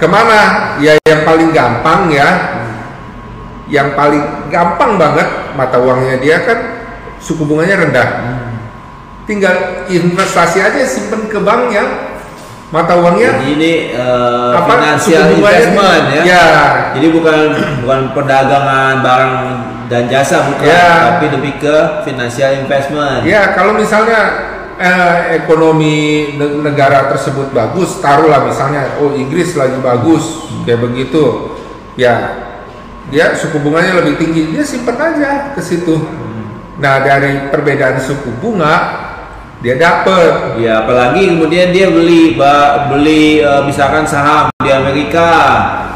Ke 0.00 0.08
mana? 0.08 0.74
Ya 0.80 0.96
yang 1.04 1.22
paling 1.28 1.52
gampang 1.52 2.08
ya. 2.08 2.28
Yang 3.68 3.88
paling 3.92 4.24
gampang 4.48 4.96
banget 4.96 5.28
mata 5.54 5.76
uangnya 5.76 6.16
dia 6.24 6.40
kan 6.42 6.58
suku 7.20 7.44
bunganya 7.44 7.84
rendah. 7.84 8.08
Tinggal 9.28 9.86
investasi 9.86 10.58
aja 10.58 10.82
simpen 10.88 11.28
ke 11.28 11.38
bank 11.38 11.70
yang 11.70 12.11
mata 12.72 12.96
uangnya? 12.96 13.36
Jadi 13.36 13.46
ini 13.52 13.72
eh, 13.92 14.52
Apa, 14.56 14.64
financial 14.80 15.22
bunganya 15.28 15.60
investment 15.60 16.04
ya. 16.08 16.22
ya. 16.24 16.46
Jadi 16.96 17.06
bukan 17.12 17.38
bukan 17.84 18.00
perdagangan 18.16 18.94
barang 19.04 19.34
dan 19.92 20.08
jasa 20.08 20.48
bukan, 20.48 20.64
Ya. 20.64 21.12
tapi 21.12 21.28
lebih 21.28 21.60
ke 21.60 21.76
financial 22.02 22.64
investment. 22.64 23.28
ya 23.28 23.52
kalau 23.52 23.76
misalnya 23.76 24.20
eh, 24.80 25.36
ekonomi 25.36 25.96
ne- 26.34 26.64
negara 26.64 27.12
tersebut 27.12 27.52
bagus 27.52 28.00
taruhlah 28.00 28.48
misalnya 28.48 28.96
oh 28.98 29.12
Inggris 29.12 29.52
lagi 29.52 29.76
bagus 29.78 30.48
kayak 30.64 30.80
begitu. 30.80 31.54
Ya. 31.94 32.48
Dia 33.12 33.36
suku 33.36 33.60
bunganya 33.60 34.00
lebih 34.00 34.16
tinggi. 34.16 34.56
Dia 34.56 34.64
simpen 34.64 34.96
aja 34.96 35.52
ke 35.52 35.60
situ. 35.60 36.00
Nah 36.80 37.04
dari 37.04 37.52
perbedaan 37.52 38.00
suku 38.00 38.32
bunga 38.40 39.11
dia 39.62 39.74
dapet 39.78 40.58
Ya, 40.58 40.82
apalagi 40.82 41.32
kemudian 41.32 41.70
dia 41.70 41.86
beli 41.88 42.34
beli 42.90 43.40
eh, 43.40 43.62
misalkan 43.62 44.02
saham 44.04 44.50
di 44.58 44.68
Amerika, 44.68 45.30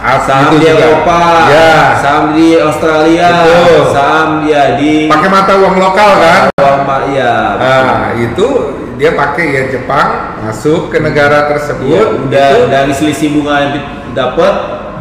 Ah, 0.01 0.23
saham 0.23 0.55
itu 0.55 0.63
di 0.63 0.71
juga. 0.71 0.87
Eropa, 0.87 1.21
Ya. 1.51 1.99
saham 1.99 2.25
di 2.31 2.55
Australia, 2.55 3.27
Betul. 3.43 3.83
saham 3.91 4.29
dia 4.47 4.63
di 4.79 5.11
pakai 5.11 5.29
mata 5.29 5.53
uang 5.59 5.77
lokal 5.77 6.11
kan 6.23 6.43
Walmart, 6.55 7.11
ya. 7.11 7.35
nah 7.59 8.15
itu 8.15 8.47
dia 8.97 9.13
pakai 9.13 9.45
ya 9.51 9.63
Jepang 9.69 10.39
masuk 10.41 10.89
ke 10.89 11.03
negara 11.03 11.45
Iya, 11.45 11.49
tersebut 11.51 12.07
udah 12.31 12.49
itu 12.55 12.65
dari 12.71 12.93
selisih 12.95 13.29
bunga 13.35 13.55
yang 13.61 13.73
dapat 14.15 14.55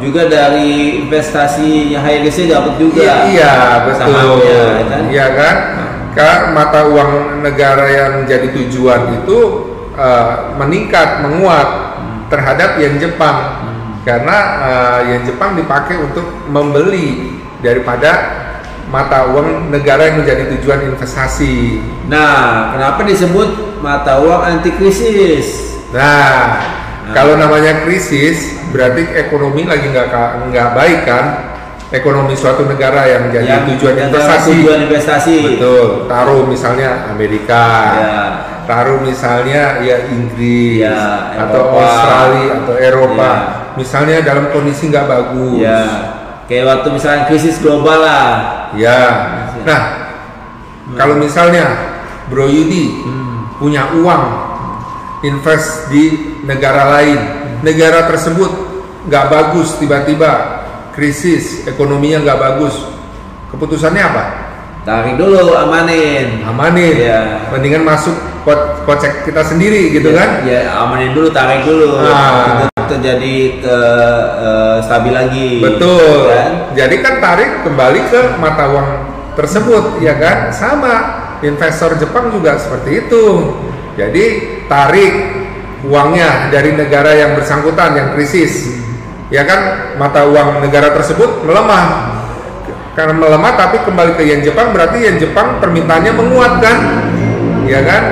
juga 0.04 0.28
dari 0.28 1.00
investasi 1.06 1.96
yang 1.96 2.04
high 2.04 2.20
risknya 2.20 2.60
dapat 2.60 2.74
juga. 2.76 3.00
Iya, 3.00 3.16
iya 3.32 3.54
betul. 3.88 4.12
Sahamnya, 4.12 4.52
ya 4.52 4.84
kan? 4.84 5.02
Iya 5.08 5.28
kan? 5.32 5.56
Karena 6.16 6.56
mata 6.56 6.88
uang 6.88 7.44
negara 7.44 7.86
yang 7.92 8.12
menjadi 8.24 8.48
tujuan 8.56 9.20
itu 9.22 9.40
eh, 10.00 10.36
meningkat, 10.56 11.22
menguat 11.28 11.70
terhadap 12.32 12.80
yen 12.80 12.96
Jepang. 12.98 13.68
Karena 14.08 14.38
eh, 14.64 15.00
yen 15.12 15.28
Jepang 15.28 15.60
dipakai 15.60 16.00
untuk 16.00 16.24
membeli 16.48 17.36
daripada 17.60 18.42
mata 18.88 19.28
uang 19.34 19.74
negara 19.76 20.08
yang 20.08 20.24
menjadi 20.24 20.56
tujuan 20.56 20.88
investasi. 20.94 21.82
Nah, 22.08 22.72
kenapa 22.78 23.02
disebut 23.04 23.82
mata 23.82 24.22
uang 24.24 24.42
anti 24.46 24.72
krisis? 24.72 25.76
Nah, 25.92 26.62
kalau 27.12 27.36
namanya 27.36 27.84
krisis 27.84 28.56
berarti 28.70 29.04
ekonomi 29.20 29.66
lagi 29.66 29.90
nggak 29.92 30.70
baik 30.78 31.00
kan? 31.04 31.55
Ekonomi 31.96 32.36
suatu 32.36 32.68
negara 32.68 33.08
yang 33.08 33.32
menjadi 33.32 33.64
tujuan 33.72 33.96
yang 33.96 34.08
investasi. 34.12 34.52
Tujuan 34.52 34.80
investasi. 34.92 35.38
Betul, 35.56 36.12
taruh 36.12 36.44
misalnya 36.44 37.08
Amerika, 37.08 37.66
Ya. 37.96 38.16
taruh 38.68 39.00
misalnya 39.00 39.80
ya 39.80 40.12
Inggris 40.12 40.84
Ya, 40.84 41.32
atau 41.40 41.72
Eropa. 41.72 41.80
Australia 41.80 42.52
atau 42.60 42.76
Eropa, 42.76 43.32
Ya. 43.32 43.34
misalnya 43.80 44.18
dalam 44.28 44.52
kondisi 44.52 44.92
nggak 44.92 45.08
bagus. 45.08 45.64
Ya, 45.64 45.82
kayak 46.52 46.66
waktu 46.68 46.88
misalnya 46.92 47.22
krisis 47.32 47.64
global 47.64 48.04
lah. 48.04 48.28
Ya. 48.76 49.02
Nah, 49.64 49.82
kalau 51.00 51.16
misalnya 51.16 51.64
Bro 52.28 52.52
Yudi 52.52 53.08
Hmm. 53.08 53.56
punya 53.56 53.96
uang 53.96 54.24
invest 55.24 55.88
di 55.90 56.36
negara 56.44 56.92
lain, 57.00 57.20
negara 57.64 58.04
tersebut 58.06 58.52
nggak 59.08 59.26
bagus 59.30 59.78
tiba-tiba 59.80 60.55
krisis 60.96 61.68
ekonominya 61.68 62.24
nggak 62.24 62.40
bagus, 62.40 62.76
keputusannya 63.52 64.02
apa? 64.02 64.24
Tarik 64.86 65.18
dulu, 65.18 65.58
amanin. 65.58 66.46
Amanin, 66.46 66.94
Iya. 66.94 67.50
mendingan 67.50 67.82
masuk 67.82 68.14
ko- 68.46 68.86
kocek 68.86 69.26
kita 69.26 69.42
sendiri 69.42 69.90
gitu 69.90 70.14
Ya, 70.14 70.18
kan? 70.22 70.30
Ya, 70.46 70.60
amanin 70.78 71.12
dulu, 71.12 71.34
tarik 71.34 71.66
dulu. 71.66 72.06
Ah. 72.06 72.70
Itu 72.70 72.86
terjadi 72.86 73.36
ke 73.66 73.78
eh, 74.46 74.78
stabil 74.86 75.10
lagi. 75.10 75.50
Betul. 75.58 76.30
Kan? 76.30 76.52
Jadi 76.78 76.96
kan 77.02 77.18
tarik 77.18 77.66
kembali 77.66 78.00
ke 78.14 78.22
mata 78.38 78.70
uang 78.70 78.90
tersebut, 79.34 80.06
ya 80.06 80.22
kan? 80.22 80.54
Sama 80.54 80.94
investor 81.42 81.98
Jepang 81.98 82.30
juga 82.30 82.54
seperti 82.62 83.10
itu. 83.10 83.26
Jadi 83.98 84.24
tarik 84.70 85.14
uangnya 85.82 86.54
dari 86.54 86.78
negara 86.78 87.10
yang 87.10 87.34
bersangkutan 87.34 87.98
yang 87.98 88.08
krisis, 88.14 88.70
ya 89.30 89.44
kan? 89.44 89.60
Mata 89.96 90.26
uang 90.26 90.62
negara 90.62 90.92
tersebut 90.92 91.44
melemah. 91.44 92.14
Karena 92.96 93.12
melemah 93.12 93.52
tapi 93.54 93.84
kembali 93.84 94.16
ke 94.16 94.24
yen 94.24 94.40
Jepang 94.40 94.72
berarti 94.72 95.04
yen 95.04 95.18
Jepang 95.18 95.60
permintaannya 95.60 96.12
menguat 96.12 96.54
kan? 96.60 96.78
Ya 97.68 97.84
kan? 97.84 98.04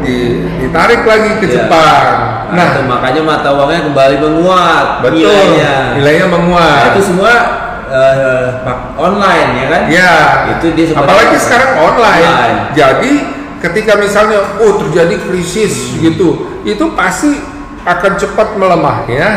Di- 0.00 0.48
ditarik 0.58 1.04
lagi 1.04 1.36
ke 1.38 1.46
Ya. 1.46 1.52
Jepang. 1.60 2.04
Nah, 2.50 2.56
Nah, 2.56 2.66
itu 2.72 2.80
makanya 2.82 3.22
mata 3.22 3.48
uangnya 3.52 3.84
kembali 3.86 4.16
menguat. 4.18 4.86
betul. 5.04 5.28
Nilainya. 5.28 5.74
Nilainya 5.94 6.26
menguat. 6.26 6.78
Nah, 6.80 6.88
itu 6.90 7.00
semua 7.04 7.32
pak- 8.64 8.82
online 8.96 9.50
ya 9.52 9.66
kan? 9.68 9.82
Ya. 9.92 10.14
Itu 10.56 10.66
dia 10.72 10.96
Apalagi 10.96 11.36
apa? 11.36 11.42
sekarang 11.42 11.70
online. 11.76 12.24
Online. 12.26 12.58
Jadi 12.72 13.12
ketika 13.60 13.92
misalnya 14.00 14.40
oh 14.56 14.80
terjadi 14.80 15.20
krisis 15.20 15.94
gitu, 15.94 16.28
itu 16.64 16.84
pasti 16.96 17.36
akan 17.82 18.12
cepat 18.16 18.56
melemah 18.56 19.04
ya, 19.04 19.28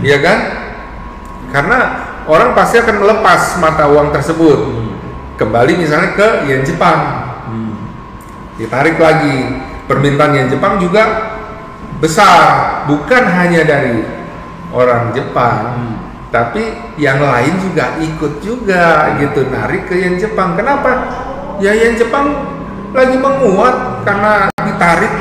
ya 0.00 0.18
kan? 0.20 0.38
Karena 1.56 1.78
orang 2.28 2.52
pasti 2.52 2.76
akan 2.76 3.00
melepas 3.00 3.56
mata 3.64 3.88
uang 3.88 4.12
tersebut. 4.12 4.76
Kembali 5.40 5.80
misalnya 5.80 6.12
ke 6.12 6.28
yen 6.52 6.60
Jepang. 6.68 7.00
Hmm. 7.48 7.96
Ditarik 8.60 9.00
lagi. 9.00 9.64
Permintaan 9.88 10.36
yen 10.36 10.52
Jepang 10.52 10.76
juga 10.76 11.32
besar, 11.96 12.84
bukan 12.84 13.24
hanya 13.24 13.64
dari 13.64 14.04
orang 14.68 15.16
Jepang 15.16 15.62
Hmm. 15.72 15.94
tapi 16.28 16.76
yang 17.00 17.22
lain 17.22 17.56
juga 17.62 17.96
ikut 18.02 18.44
juga 18.44 19.16
gitu 19.16 19.48
narik 19.48 19.88
ke 19.88 19.96
yen 19.96 20.20
Jepang. 20.20 20.58
Kenapa? 20.58 21.08
Ya 21.62 21.72
yen 21.72 21.96
Jepang 21.96 22.52
lagi 22.92 23.16
menguat 23.16 24.04
karena 24.04 24.52
ditarik 24.60 25.12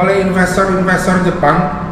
oleh 0.00 0.24
investor-investor 0.24 1.20
Jepang. 1.28 1.84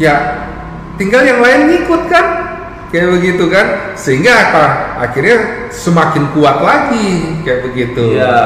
Ya 0.00 0.48
tinggal 0.96 1.26
yang 1.26 1.44
lain 1.44 1.84
ikut 1.84 2.08
kan? 2.08 2.51
Kayak 2.92 3.08
begitu 3.16 3.44
kan? 3.48 3.66
Sehingga 3.96 4.32
apa? 4.52 4.64
Akhirnya 5.00 5.36
semakin 5.72 6.28
kuat 6.36 6.60
lagi 6.60 7.40
kayak 7.40 7.64
begitu. 7.64 8.20
Iya, 8.20 8.36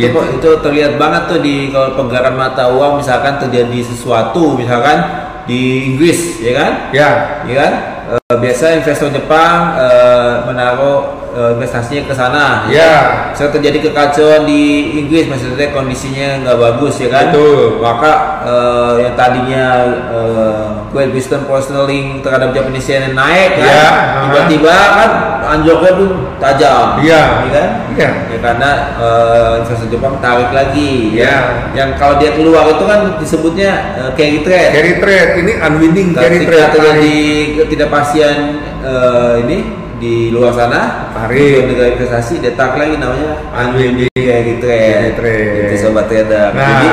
itu, 0.00 0.08
Gitu. 0.16 0.40
itu 0.40 0.50
terlihat 0.64 0.96
banget 0.96 1.28
tuh 1.28 1.38
di 1.44 1.68
kalau 1.68 1.92
penggaran 1.94 2.32
mata 2.32 2.72
uang 2.72 3.04
misalkan 3.04 3.36
terjadi 3.36 3.84
sesuatu 3.84 4.56
misalkan 4.56 5.04
di 5.44 5.92
Inggris 5.92 6.40
ya 6.40 6.52
kan? 6.56 6.70
Ya, 6.96 7.10
Ya 7.44 7.54
kan? 7.60 7.72
Eh, 8.10 8.36
biasa 8.40 8.80
investor 8.80 9.12
Jepang 9.12 9.76
eh, 9.76 10.32
menaruh 10.48 11.20
eh, 11.36 11.50
investasinya 11.60 12.08
ke 12.08 12.14
sana. 12.16 12.46
Ya. 12.72 12.92
Saat 13.36 13.52
terjadi 13.52 13.84
kekacauan 13.86 14.48
di 14.48 14.96
Inggris, 14.98 15.28
maksudnya 15.28 15.70
kondisinya 15.70 16.42
nggak 16.42 16.58
bagus 16.58 16.98
ya 16.98 17.12
kan? 17.12 17.30
Betul. 17.30 17.78
Maka 17.78 18.12
eh, 18.48 18.92
yang 19.04 19.14
tadinya 19.14 19.64
eh, 20.10 20.66
Great 20.90 21.14
Western 21.14 21.46
Sterling 21.46 22.18
terhadap 22.18 22.50
Japanese 22.50 22.90
yen 22.90 23.14
naik 23.14 23.62
kan? 23.62 23.66
Ya. 23.66 23.88
Tiba-tiba 24.26 24.74
kan 24.74 25.10
anjloknya 25.54 25.92
pun 25.94 26.10
tajam. 26.42 26.98
Iya. 26.98 27.22
Ya 27.46 27.50
kan? 27.54 27.68
Iya. 27.94 28.10
Ya 28.26 28.38
karena 28.42 28.70
eh, 28.98 29.52
investor 29.62 29.88
Jepang 29.88 30.14
tarik 30.18 30.50
lagi. 30.50 31.14
Ya. 31.14 31.70
Yang 31.78 31.90
kalau 31.94 32.18
dia 32.18 32.34
keluar 32.34 32.66
itu 32.66 32.84
kan 32.84 33.00
disebutnya 33.22 33.70
eh, 34.02 34.10
carry 34.18 34.38
trade. 34.42 34.70
carry 34.74 34.92
trade 34.98 35.32
ini 35.46 35.52
unwinding 35.62 36.08
carry 36.12 36.38
trade. 36.42 36.70
Terjadi 36.74 37.16
ketidakpastian 37.62 38.36
eh, 38.82 39.34
ini 39.46 39.58
di 40.00 40.32
luar 40.32 40.56
sana, 40.56 41.12
Tarik. 41.12 41.68
negara 41.68 41.92
investasi, 41.92 42.40
dia 42.40 42.56
tarik 42.56 42.80
lagi 42.80 42.96
namanya 42.96 43.36
Unwinding 43.52 44.08
unwinding 44.08 44.24
carry 44.24 44.54
trade. 44.56 44.90
carry 44.96 45.12
trade. 45.12 45.60
Itu 45.68 45.76
sobat 45.76 46.08
trader. 46.08 46.48
Nah, 46.56 46.64
Jadi 46.66 46.88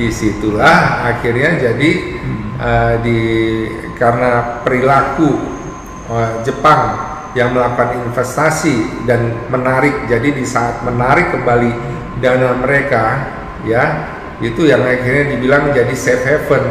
di 0.00 0.06
situlah 0.08 1.04
akhirnya 1.04 1.60
jadi 1.60 1.90
eh, 2.60 2.94
di 3.00 3.20
karena 3.96 4.60
perilaku 4.60 5.30
eh, 6.12 6.32
Jepang 6.44 7.08
yang 7.32 7.54
melakukan 7.54 7.94
investasi 8.10 9.06
dan 9.06 9.48
menarik, 9.48 10.10
jadi 10.10 10.34
di 10.34 10.42
saat 10.42 10.82
menarik 10.82 11.30
kembali 11.30 11.70
dana 12.18 12.58
mereka, 12.58 13.04
ya 13.62 13.84
itu 14.42 14.66
yang 14.66 14.82
akhirnya 14.82 15.36
dibilang 15.36 15.70
jadi 15.70 15.94
safe 15.94 16.26
haven. 16.26 16.64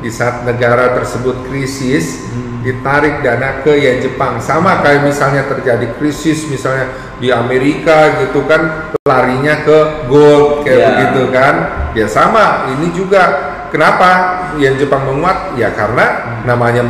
Di 0.00 0.08
saat 0.08 0.48
negara 0.48 0.96
tersebut 0.96 1.44
krisis 1.44 2.24
ditarik 2.64 3.20
dana 3.20 3.60
ke 3.60 3.76
yen 3.76 4.00
Jepang. 4.00 4.40
Sama 4.40 4.80
kayak 4.80 5.04
misalnya 5.04 5.44
terjadi 5.44 5.92
krisis 6.00 6.48
misalnya 6.48 6.88
di 7.20 7.28
Amerika 7.28 8.24
gitu 8.24 8.48
kan 8.48 8.92
larinya 9.04 9.60
ke 9.60 10.08
gold 10.08 10.64
kayak 10.64 10.80
Ya. 10.80 10.88
begitu 10.88 11.22
kan. 11.28 11.54
Ya 11.92 12.08
sama 12.08 12.72
ini 12.72 12.96
juga 12.96 13.22
kenapa 13.70 14.10
yen 14.58 14.76
Jepang 14.76 15.06
menguat 15.06 15.54
ya 15.56 15.70
karena 15.72 16.38
namanya 16.44 16.82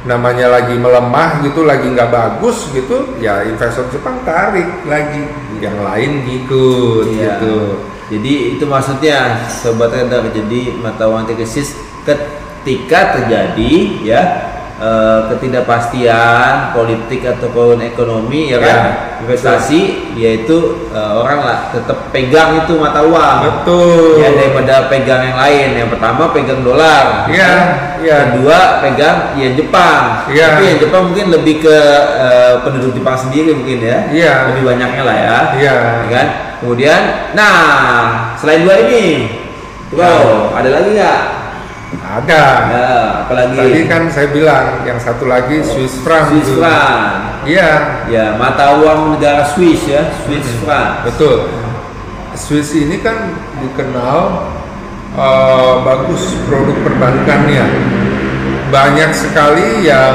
namanya 0.00 0.48
lagi 0.48 0.80
melemah 0.80 1.44
gitu 1.44 1.68
lagi 1.68 1.84
nggak 1.92 2.08
bagus 2.08 2.72
gitu 2.72 3.20
ya 3.20 3.44
investor 3.44 3.84
Jepang 3.92 4.24
tarik 4.24 4.88
lagi 4.88 5.28
yang 5.60 5.76
lain 5.84 6.24
ngikut 6.24 7.04
Iya. 7.12 7.36
gitu 7.36 7.58
Jadi 8.10 8.58
itu 8.58 8.66
maksudnya 8.66 9.46
sobat 9.46 9.94
trader. 9.94 10.34
Jadi 10.34 10.74
mata 10.82 11.06
uang 11.06 11.30
krisis 11.30 11.78
ketika 12.02 13.14
terjadi 13.14 14.02
ya 14.02 14.22
eh, 14.80 15.20
ketidakpastian 15.28 16.72
politik 16.72 17.20
ataupun 17.28 17.84
ekonomi 17.84 18.50
ya 18.50 18.58
kan? 18.58 18.68
Ya, 18.68 18.80
investasi 19.20 20.12
yaitu 20.16 20.88
eh, 20.90 21.12
orang 21.12 21.40
lah 21.44 21.58
tetap 21.70 22.08
pegang 22.10 22.64
itu 22.64 22.80
mata 22.80 23.04
uang. 23.04 23.36
Betul. 23.44 24.24
Ya 24.24 24.32
daripada 24.32 24.88
pegang 24.88 25.22
yang 25.22 25.38
lain. 25.38 25.68
Yang 25.76 25.88
pertama 25.92 26.32
pegang 26.32 26.64
dolar. 26.64 27.28
Iya, 27.28 27.52
iya. 28.00 28.16
kedua 28.32 28.80
pegang 28.80 29.36
yen 29.36 29.52
Jepang. 29.54 30.26
Iya. 30.32 30.56
tapi 30.56 30.62
yen 30.72 30.78
Jepang 30.80 31.02
mungkin 31.12 31.26
lebih 31.28 31.60
ke 31.60 31.76
eh, 32.16 32.54
penduduk 32.64 32.96
Jepang 32.96 33.20
sendiri 33.20 33.52
mungkin 33.52 33.78
ya. 33.84 34.08
Iya. 34.08 34.34
lebih 34.50 34.64
banyaknya 34.64 35.02
lah 35.04 35.16
ya. 35.16 35.38
Iya. 35.60 35.74
Ya 36.08 36.08
kan? 36.08 36.26
Kemudian 36.64 37.00
nah 37.36 37.56
selain 38.40 38.64
dua 38.64 38.76
ini. 38.88 39.38
Bro 39.90 40.54
ada 40.54 40.70
lagi 40.70 40.94
nggak 40.94 41.39
ada. 41.98 42.44
Ya 42.70 42.88
apalagi? 43.26 43.58
Tadi 43.58 43.82
kan 43.90 44.02
saya 44.12 44.28
bilang 44.30 44.86
yang 44.86 44.98
satu 45.02 45.26
lagi 45.26 45.58
Swiss 45.66 45.98
franc 46.06 46.30
Swiss 46.30 46.50
franc. 46.54 47.42
Iya. 47.42 47.70
Ya 48.06 48.24
mata 48.38 48.78
uang 48.78 49.18
negara 49.18 49.42
Swiss 49.42 49.82
ya 49.90 50.06
Swiss 50.22 50.46
franc. 50.62 51.02
Betul. 51.06 51.50
Swiss 52.38 52.70
ini 52.78 53.02
kan 53.02 53.34
dikenal 53.58 54.46
eh, 55.18 55.74
bagus 55.82 56.38
produk 56.46 56.78
perbankannya. 56.86 57.66
Banyak 58.70 59.10
sekali 59.10 59.82
yang 59.82 60.14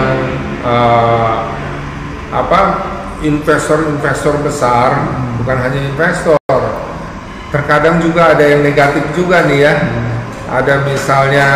eh, 0.64 1.36
apa 2.32 2.60
investor-investor 3.20 4.40
besar 4.44 4.96
bukan 5.44 5.58
hanya 5.60 5.80
investor. 5.92 6.40
Terkadang 7.52 8.04
juga 8.04 8.36
ada 8.36 8.44
yang 8.44 8.64
negatif 8.64 9.04
juga 9.16 9.48
nih 9.48 9.60
ya 9.64 9.74
ada 10.50 10.82
misalnya 10.86 11.50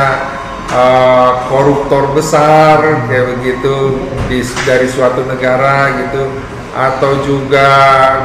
eh, 0.70 1.32
koruptor 1.50 2.14
besar 2.14 3.06
kayak 3.10 3.28
begitu 3.38 3.98
di, 4.30 4.42
dari 4.66 4.88
suatu 4.90 5.26
negara 5.26 5.90
gitu. 6.06 6.30
Atau 6.70 7.26
juga 7.26 7.66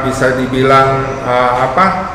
bisa 0.05 0.37
dibilang 0.37 1.01
eh, 1.25 1.53
apa? 1.65 2.13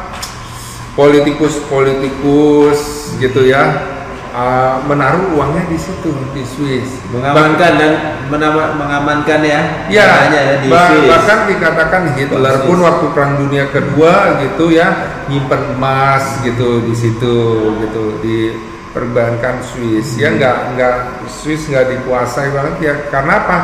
Politikus-politikus 0.95 3.15
gitu 3.23 3.47
ya 3.47 3.90
eh, 4.31 4.77
menaruh 4.85 5.35
uangnya 5.35 5.67
di 5.67 5.77
situ 5.77 6.11
di 6.31 6.43
Swiss. 6.43 7.03
Mengamankan 7.11 7.73
dan 7.75 7.93
menama- 8.27 8.73
mengamankan 8.73 9.41
ya 9.41 9.61
Ya, 9.87 10.07
ya 10.27 10.43
di 10.59 10.69
bah- 10.69 10.87
Swiss. 10.89 11.07
bahkan 11.07 11.39
dikatakan 11.47 12.03
Hitler 12.15 12.55
Swiss. 12.55 12.67
pun 12.67 12.79
waktu 12.81 13.07
Perang 13.11 13.35
Dunia 13.37 13.67
Kedua 13.67 14.13
gitu 14.39 14.71
ya 14.71 14.89
nyimpen 15.27 15.75
emas 15.75 16.39
gitu 16.41 16.83
di 16.83 16.95
situ 16.95 17.37
gitu 17.81 18.03
di 18.19 18.55
perbankan 18.91 19.63
Swiss. 19.63 20.15
Ya 20.15 20.31
nggak 20.31 20.57
nggak 20.75 20.95
Swiss 21.27 21.67
nggak 21.67 21.91
dikuasai 21.91 22.51
banget 22.51 22.75
ya. 22.81 22.95
Karena 23.09 23.35
apa? 23.41 23.59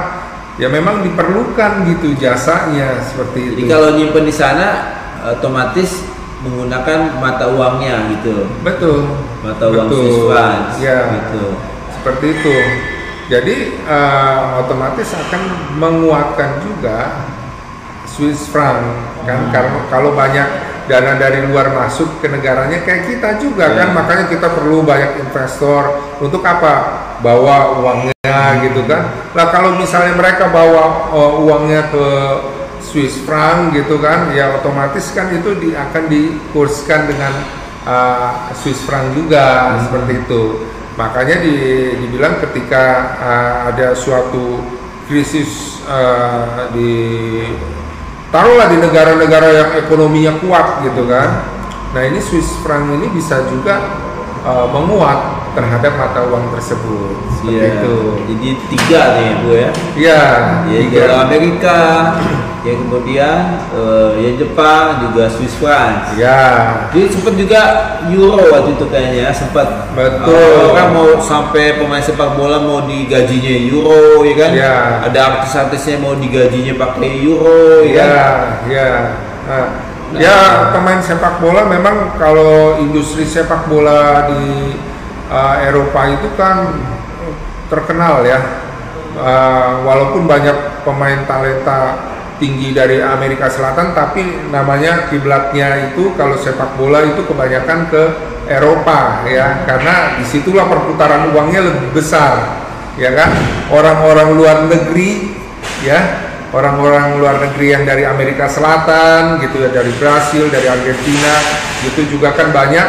Ya 0.57 0.66
memang 0.66 1.02
diperlukan 1.02 1.85
gitu 1.85 2.16
jasanya 2.16 2.96
seperti 3.02 3.52
Jadi 3.52 3.61
itu. 3.61 3.68
kalau 3.68 3.92
nyimpen 3.92 4.24
di 4.24 4.33
sana 4.33 4.66
otomatis 5.29 6.00
menggunakan 6.47 7.19
mata 7.19 7.51
uangnya 7.51 8.09
gitu. 8.15 8.47
Betul. 8.63 9.11
Mata 9.43 9.65
uang 9.67 9.89
Betul. 9.91 10.31
Franc 10.31 10.79
Ya. 10.79 10.99
gitu. 11.11 11.45
Seperti 11.93 12.27
itu. 12.39 12.57
Jadi 13.27 13.57
eh, 13.83 14.39
otomatis 14.63 15.11
akan 15.11 15.43
menguatkan 15.77 16.63
juga 16.63 17.27
Swiss 18.07 18.47
franc 18.49 18.81
kan 19.27 19.37
Hmm. 19.37 19.53
karena 19.53 19.79
kalau 19.91 20.15
banyak 20.15 20.47
dana 20.87 21.19
dari 21.19 21.43
luar 21.43 21.75
masuk 21.75 22.23
ke 22.23 22.31
negaranya 22.31 22.79
kayak 22.81 23.11
kita 23.11 23.43
juga 23.43 23.67
Ya. 23.67 23.83
kan 23.83 23.89
makanya 23.93 24.31
kita 24.31 24.55
perlu 24.55 24.87
banyak 24.87 25.19
investor 25.19 25.99
untuk 26.23 26.47
apa 26.47 27.03
bawa 27.19 27.83
uangnya 27.83 28.15
gitu 28.63 28.87
kan 28.87 29.11
lah 29.35 29.51
kalau 29.51 29.75
misalnya 29.75 30.15
mereka 30.15 30.47
bawa 30.49 31.11
eh, 31.11 31.33
uangnya 31.43 31.91
ke 31.91 32.07
Swiss 32.81 33.21
franc 33.25 33.75
gitu 33.75 33.99
kan 33.99 34.33
ya 34.33 34.55
otomatis 34.57 35.12
kan 35.12 35.29
itu 35.33 35.55
di, 35.59 35.69
akan 35.77 36.05
dikurskan 36.09 37.11
dengan 37.11 37.33
eh, 37.85 38.31
Swiss 38.55 38.83
franc 38.85 39.12
juga 39.12 39.75
Hmm. 39.77 39.81
seperti 39.87 40.12
itu 40.27 40.43
makanya 40.97 41.37
di, 41.45 41.57
dibilang 42.01 42.41
ketika 42.41 42.85
eh, 43.21 43.55
ada 43.75 43.89
suatu 43.93 44.65
krisis 45.07 45.83
eh, 45.87 46.73
di 46.75 46.93
taruhlah 48.27 48.69
di 48.69 48.77
negara-negara 48.83 49.49
yang 49.55 49.71
ekonominya 49.81 50.35
kuat 50.43 50.83
gitu 50.83 51.07
kan. 51.07 51.47
Nah 51.95 52.03
ini 52.05 52.19
Swiss 52.21 52.59
franc 52.61 52.91
ini 52.93 53.09
bisa 53.09 53.41
juga 53.49 53.81
uh, 54.45 54.69
menguat 54.69 55.49
terhadap 55.57 55.97
mata 55.97 56.21
uang 56.29 56.53
tersebut. 56.53 57.17
Seperti 57.41 57.57
Iya. 57.57 57.73
itu. 57.81 57.97
Jadi 58.29 58.49
tiga 58.69 59.01
nih 59.17 59.31
bu 59.41 59.49
ya. 59.55 59.71
Iya. 59.97 60.23
Ya 60.69 60.79
tiga. 60.91 61.05
Amerika, 61.25 61.79
yang 62.66 62.79
kemudian 62.83 63.62
eh, 63.70 64.11
ya 64.18 64.31
Jepang 64.42 65.07
juga 65.07 65.31
Swiss 65.31 65.55
franc. 65.62 66.18
Ya. 66.18 66.42
Jadi 66.90 67.07
sempat 67.14 67.35
juga 67.38 67.61
Euro 68.11 68.42
waktu 68.42 68.74
itu 68.74 68.87
kayaknya 68.90 69.31
sempat 69.31 69.94
Betul. 69.94 70.74
orang 70.74 70.90
mau 70.90 71.11
sampai 71.22 71.79
pemain 71.79 72.02
sepak 72.02 72.35
bola 72.35 72.59
mau 72.59 72.83
digajinya 72.90 73.55
Euro 73.70 74.26
ya 74.26 74.35
kan? 74.35 74.50
Ya. 74.50 74.76
Ada 75.07 75.18
artis-artisnya 75.31 76.02
mau 76.02 76.18
digajinya 76.18 76.74
pakai 76.74 77.11
Euro 77.22 77.87
ya. 77.87 77.94
Ya, 77.94 78.05
kan? 78.11 78.35
ya. 78.66 78.90
Nah, 79.46 79.66
Nah. 80.07 80.22
ya 80.22 80.38
pemain 80.70 81.02
sepak 81.02 81.42
bola 81.42 81.66
memang 81.66 82.14
kalau 82.14 82.79
industri 82.79 83.26
sepak 83.26 83.66
bola 83.66 84.31
di 84.31 84.79
uh, 85.26 85.55
Eropa 85.66 86.00
itu 86.14 86.29
kan 86.38 86.79
terkenal 87.66 88.22
ya. 88.22 88.38
Uh, 89.16 89.81
walaupun 89.83 90.29
banyak 90.29 90.85
pemain 90.85 91.24
talenta 91.24 92.12
tinggi 92.37 92.77
dari 92.77 93.01
Amerika 93.01 93.49
Selatan, 93.49 93.96
tapi 93.96 94.51
namanya 94.53 95.09
kiblatnya 95.09 95.92
itu 95.92 96.12
kalau 96.14 96.37
sepak 96.37 96.77
bola 96.77 97.01
itu 97.05 97.25
kebanyakan 97.25 97.88
ke 97.88 98.03
Eropa 98.46 99.27
ya, 99.27 99.66
karena 99.66 100.20
di 100.20 100.25
situlah 100.29 100.68
perputaran 100.70 101.35
uangnya 101.35 101.66
lebih 101.66 101.96
besar, 101.96 102.62
ya 103.01 103.11
kan? 103.11 103.33
Orang-orang 103.72 104.29
luar 104.37 104.57
negeri 104.68 105.35
ya. 105.83 106.25
Orang-orang 106.55 107.18
luar 107.18 107.42
negeri 107.42 107.75
yang 107.75 107.83
dari 107.83 108.07
Amerika 108.07 108.46
Selatan 108.46 109.42
gitu 109.44 109.66
ya 109.66 109.68
dari 109.77 109.90
Brasil 109.99 110.46
dari 110.46 110.70
Argentina 110.70 111.42
itu 111.85 112.07
juga 112.07 112.33
kan 112.33 112.55
banyak 112.55 112.87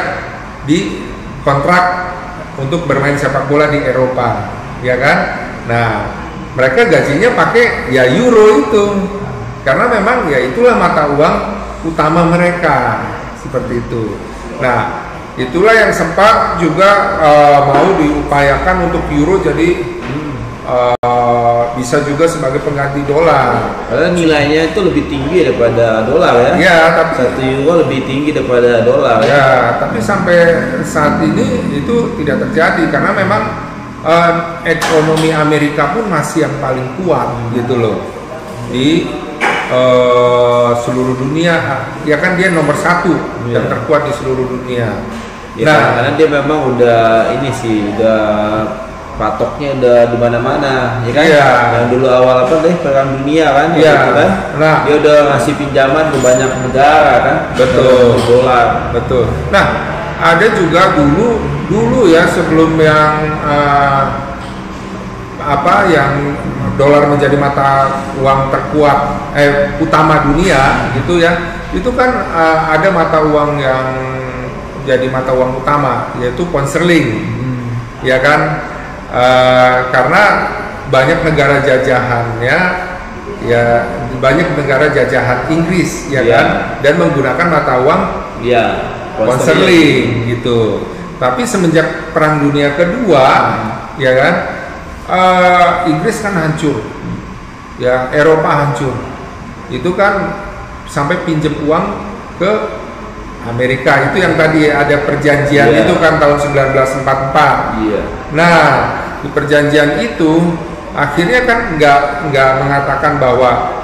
di 0.69 1.03
kontrak 1.41 2.15
untuk 2.61 2.85
bermain 2.85 3.17
sepak 3.17 3.49
bola 3.49 3.67
di 3.67 3.81
Eropa 3.81 4.53
ya 4.85 4.95
kan? 5.01 5.17
Nah 5.67 5.89
mereka 6.53 6.85
gajinya 6.85 7.33
pakai 7.33 7.91
ya 7.91 8.05
euro 8.07 8.61
itu 8.61 8.85
karena 9.67 9.91
memang 9.91 10.31
ya 10.31 10.39
itulah 10.39 10.79
mata 10.79 11.11
uang 11.11 11.35
utama 11.83 12.23
mereka 12.31 13.03
seperti 13.43 13.83
itu 13.83 14.15
nah 14.63 15.11
itulah 15.35 15.75
yang 15.75 15.91
sempat 15.91 16.55
juga 16.55 17.19
eh, 17.19 17.59
mau 17.67 17.87
diupayakan 17.99 18.87
untuk 18.87 19.03
euro 19.11 19.43
jadi 19.43 19.69
eh, 20.63 21.63
bisa 21.77 22.01
juga 22.01 22.25
sebagai 22.25 22.65
pengganti 22.65 23.05
dolar. 23.05 23.85
Karena 23.85 24.09
nilainya 24.17 24.73
itu 24.73 24.81
lebih 24.81 25.05
tinggi 25.05 25.45
daripada 25.45 26.01
dolar 26.09 26.33
ya. 26.41 26.51
Ya, 26.57 26.79
tapi 26.97 27.11
Satu 27.21 27.39
euro 27.45 27.85
lebih 27.85 28.09
tinggi 28.09 28.33
daripada 28.33 28.81
dolar 28.81 29.21
ya. 29.21 29.29
ya, 29.29 29.45
tapi 29.77 30.01
sampai 30.01 30.57
saat 30.81 31.21
ini 31.21 31.77
itu 31.77 32.17
tidak 32.17 32.49
terjadi 32.49 32.89
karena 32.89 33.13
memang 33.13 33.41
eh, 34.01 34.33
ekonomi 34.65 35.29
Amerika 35.29 35.93
pun 35.93 36.09
masih 36.09 36.49
yang 36.49 36.55
paling 36.57 36.97
kuat 36.97 37.29
gitu 37.53 37.77
loh 37.77 38.17
di 38.73 39.07
eh, 39.67 40.69
seluruh 40.83 41.15
dunia. 41.17 41.55
Ya 42.03 42.17
kan 42.17 42.35
dia 42.35 42.51
nomor 42.51 42.75
satu 42.75 43.11
Iya. 43.47 43.59
yang 43.59 43.65
terkuat 43.67 44.07
di 44.07 44.13
seluruh 44.15 44.47
dunia. 44.47 44.89
Ya, 45.57 45.65
nah, 45.65 45.81
karena 45.97 46.11
dia 46.13 46.27
memang 46.29 46.59
udah 46.77 47.33
ini 47.33 47.49
sih 47.49 47.89
udah 47.97 48.21
patoknya 49.17 49.73
udah 49.81 49.97
di 50.13 50.17
mana-mana 50.21 51.01
ya 51.01 51.09
kan 51.09 51.23
Iya. 51.25 51.49
yang 51.73 51.85
dulu 51.89 52.05
awal 52.05 52.45
apa 52.45 52.61
deh 52.61 52.77
perang 52.85 53.17
dunia 53.17 53.49
kan 53.49 53.73
waktu 53.73 53.81
Iya. 53.81 53.93
itu 53.97 54.11
kan 54.13 54.29
Nah. 54.61 54.77
dia 54.85 54.95
udah 55.01 55.17
ngasih 55.33 55.53
pinjaman 55.57 56.05
ke 56.13 56.17
banyak 56.21 56.51
negara 56.69 57.13
kan 57.25 57.37
Betul. 57.57 58.21
Dolar 58.29 58.67
Betul. 58.93 59.25
Nah, 59.49 59.65
ada 60.21 60.45
juga 60.53 60.93
dulu 60.93 61.41
dulu 61.65 62.05
ya 62.05 62.29
sebelum 62.29 62.77
yang 62.77 63.13
eh, 63.41 64.03
apa 65.41 65.75
yang 65.89 66.37
dolar 66.77 67.09
menjadi 67.09 67.35
mata 67.35 67.89
uang 68.21 68.53
terkuat 68.53 68.99
eh 69.33 69.75
utama 69.81 70.29
dunia 70.29 70.93
gitu 70.97 71.19
ya. 71.19 71.61
Itu 71.73 71.91
kan 71.97 72.09
eh, 72.31 72.59
ada 72.77 72.89
mata 72.93 73.19
uang 73.25 73.59
yang 73.59 73.85
jadi 74.87 75.09
mata 75.11 75.35
uang 75.35 75.59
utama 75.59 76.15
yaitu 76.21 76.47
pound 76.47 76.69
sterling. 76.69 77.35
Ya 78.05 78.21
kan? 78.21 78.63
Eh, 79.09 79.75
karena 79.91 80.23
banyak 80.87 81.19
negara 81.25 81.59
jajahannya 81.65 82.57
ya 83.43 83.63
banyak 84.17 84.57
negara 84.57 84.89
jajahan 84.89 85.45
Inggris 85.51 86.09
ya 86.09 86.23
Iya. 86.23 86.31
kan 86.31 86.47
dan 86.81 86.93
menggunakan 86.97 87.47
mata 87.51 87.73
uang 87.83 88.01
Iya 88.41 88.65
pound 89.17 89.41
sterling 89.41 90.29
gitu. 90.29 90.93
Tapi 91.17 91.41
semenjak 91.49 92.13
Perang 92.13 92.45
Dunia 92.45 92.77
Kedua, 92.77 93.25
ya 93.97 94.11
kan, 94.13 94.33
eh, 95.07 95.91
Inggris 95.91 96.19
kan 96.19 96.35
hancur, 96.35 96.83
ya 97.79 98.11
Eropa 98.11 98.49
hancur. 98.51 98.93
Itu 99.67 99.95
kan 99.95 100.43
sampai 100.87 101.23
pinjem 101.27 101.67
uang 101.67 101.85
ke 102.39 102.51
Amerika 103.47 104.11
itu 104.11 104.19
yang 104.23 104.35
tadi 104.35 104.67
ada 104.67 105.07
perjanjian 105.07 105.67
Iya. 105.71 105.79
itu 105.87 105.93
kan 105.99 106.19
tahun 106.19 106.37
1944. 106.39 107.79
iya 107.79 108.01
Nah, 108.35 108.63
di 109.23 109.31
perjanjian 109.31 109.99
itu 110.03 110.55
akhirnya 110.91 111.47
kan 111.47 111.59
nggak 111.79 111.99
nggak 112.31 112.49
mengatakan 112.63 113.19
bahwa 113.19 113.83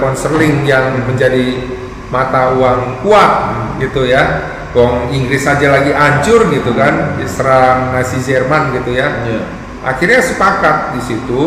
pound 0.00 0.16
sterling 0.16 0.64
yang 0.64 0.96
menjadi 1.04 1.68
mata 2.08 2.56
uang 2.56 3.04
kuat 3.04 3.32
gitu 3.80 4.08
ya. 4.08 4.56
Wong 4.76 5.08
Inggris 5.12 5.48
saja 5.48 5.72
lagi 5.72 5.96
hancur 5.96 6.52
gitu 6.52 6.76
kan, 6.76 7.16
diserang 7.16 7.92
Nazi 7.92 8.20
Jerman 8.20 8.76
gitu 8.76 8.92
ya. 8.96 9.08
iya 9.24 9.57
Akhirnya 9.80 10.20
sepakat 10.20 10.98
di 10.98 11.00
situ 11.00 11.42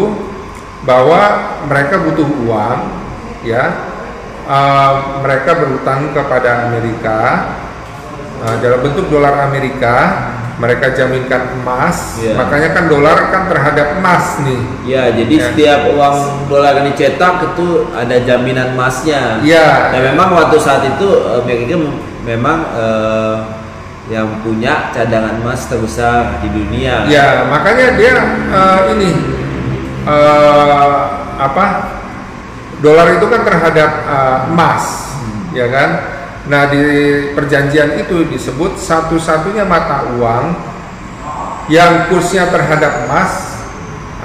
bahwa 0.81 1.21
mereka 1.67 1.99
butuh 1.99 2.27
uang 2.47 2.79
ya. 3.43 3.91
Eh, 4.41 4.91
mereka 5.21 5.53
berutang 5.55 6.11
kepada 6.11 6.67
Amerika 6.67 7.19
eh, 8.41 8.55
dalam 8.59 8.79
bentuk 8.81 9.07
dolar 9.07 9.47
Amerika. 9.47 10.27
Mereka 10.61 10.93
jaminkan 10.93 11.57
emas, 11.57 12.21
Iya. 12.21 12.37
makanya 12.37 12.69
kan 12.77 12.85
dolar 12.85 13.33
kan 13.33 13.49
terhadap 13.49 13.97
emas 13.97 14.37
nih. 14.45 14.61
Iya, 14.85 15.03
jadi 15.17 15.33
Ya. 15.33 15.43
setiap 15.49 15.79
uang 15.89 16.17
dolar 16.53 16.77
yang 16.77 16.85
dicetak 16.85 17.41
itu 17.49 17.89
ada 17.97 18.21
jaminan 18.21 18.77
emasnya. 18.77 19.41
Iya. 19.41 19.89
Dan 19.89 20.13
memang 20.13 20.37
waktu 20.37 20.61
saat 20.61 20.85
itu 20.85 21.07
Amerika 21.41 21.81
mem- 21.81 21.97
memang 22.21 22.57
eh, 22.77 23.35
yang 24.11 24.43
punya 24.43 24.91
cadangan 24.91 25.39
emas 25.39 25.71
terbesar 25.71 26.43
di 26.43 26.51
dunia. 26.51 27.07
Ya, 27.07 27.47
makanya 27.47 27.95
dia 27.95 28.13
eh, 28.51 28.79
ini 28.91 29.09
eh, 30.03 30.99
apa? 31.39 31.65
Dolar 32.83 33.07
itu 33.15 33.25
kan 33.31 33.41
terhadap 33.47 33.89
eh, 34.03 34.37
emas, 34.51 35.15
ya 35.55 35.71
kan? 35.71 35.89
Nah, 36.51 36.67
di 36.67 36.83
perjanjian 37.31 37.95
itu 38.03 38.27
disebut 38.27 38.75
satu-satunya 38.75 39.63
mata 39.63 40.11
uang 40.19 40.59
yang 41.71 42.11
kursnya 42.11 42.51
terhadap 42.51 43.07
emas 43.07 43.63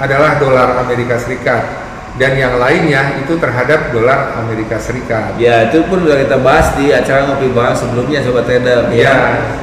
adalah 0.03 0.35
dolar 0.35 0.83
Amerika 0.83 1.15
Serikat 1.15 1.86
dan 2.17 2.33
yang 2.33 2.57
lainnya 2.57 3.21
itu 3.21 3.37
terhadap 3.37 3.93
dolar 3.93 4.33
Amerika 4.41 4.81
Serikat. 4.81 5.37
Ya 5.37 5.69
itu 5.69 5.85
pun 5.85 6.01
sudah 6.01 6.17
kita 6.17 6.41
bahas 6.41 6.73
di 6.73 6.89
acara 6.89 7.29
ngopi 7.29 7.53
bareng 7.53 7.77
sebelumnya 7.77 8.25
sobat 8.25 8.49
trader 8.49 8.89
Iya. 8.89 9.05
ya. 9.05 9.15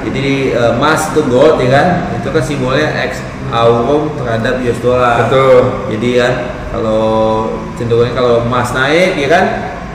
Jadi 0.07 0.55
eh, 0.55 0.73
emas 0.79 1.11
itu 1.11 1.21
gold 1.27 1.59
ya 1.59 1.71
kan, 1.75 1.87
itu 2.15 2.29
kan 2.31 2.43
simbolnya 2.47 2.89
X 3.11 3.19
euro 3.51 4.15
terhadap 4.19 4.63
US 4.63 4.79
dollar. 4.79 5.27
Betul. 5.27 5.59
Jadi 5.99 6.09
kan 6.23 6.33
kalau 6.71 7.07
cenderungnya 7.75 8.15
kalau 8.15 8.35
emas 8.47 8.71
naik 8.71 9.19
ya 9.19 9.29
kan, 9.31 9.45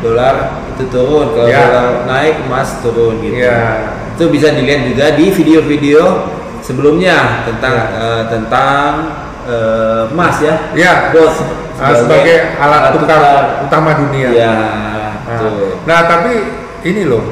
dolar 0.03 0.35
itu 0.75 0.83
turun, 0.91 1.27
kalau 1.31 1.47
Ya. 1.47 1.63
dolar 1.63 1.87
naik 2.07 2.35
emas 2.43 2.69
turun 2.83 3.23
gitu. 3.23 3.39
Iya. 3.39 3.95
Itu 4.19 4.27
bisa 4.27 4.51
dilihat 4.51 4.83
juga 4.83 5.05
di 5.15 5.31
video-video 5.31 6.27
sebelumnya 6.59 7.47
tentang 7.47 7.71
Ya. 7.71 7.87
eh, 8.03 8.23
tentang 8.27 8.89
eh, 9.47 10.03
emas 10.11 10.35
ya. 10.43 10.55
Ya, 10.75 10.93
Gold 11.15 11.31
Ah, 11.79 11.95
sebagai 11.95 12.37
alat 12.59 12.91
tukar 12.91 13.21
utama 13.63 13.95
dunia. 13.95 14.29
Ya, 14.35 14.53
Nah, 15.23 15.39
betul. 15.39 15.79
nah, 15.87 15.99
tapi 16.09 16.33
ini 16.83 17.07
loh, 17.07 17.23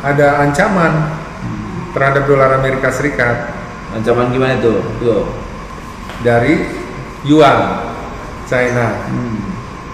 ada 0.00 0.46
ancaman 0.46 1.20
terhadap 1.90 2.22
dolar 2.30 2.54
Amerika 2.54 2.88
Serikat 2.94 3.50
Ancaman 3.90 4.30
gimana 4.30 4.62
tuh? 4.62 4.78
Tuh. 5.02 5.24
dari 6.22 6.68
yuan 7.26 7.90
China. 8.46 9.08
Hmm. 9.08 9.40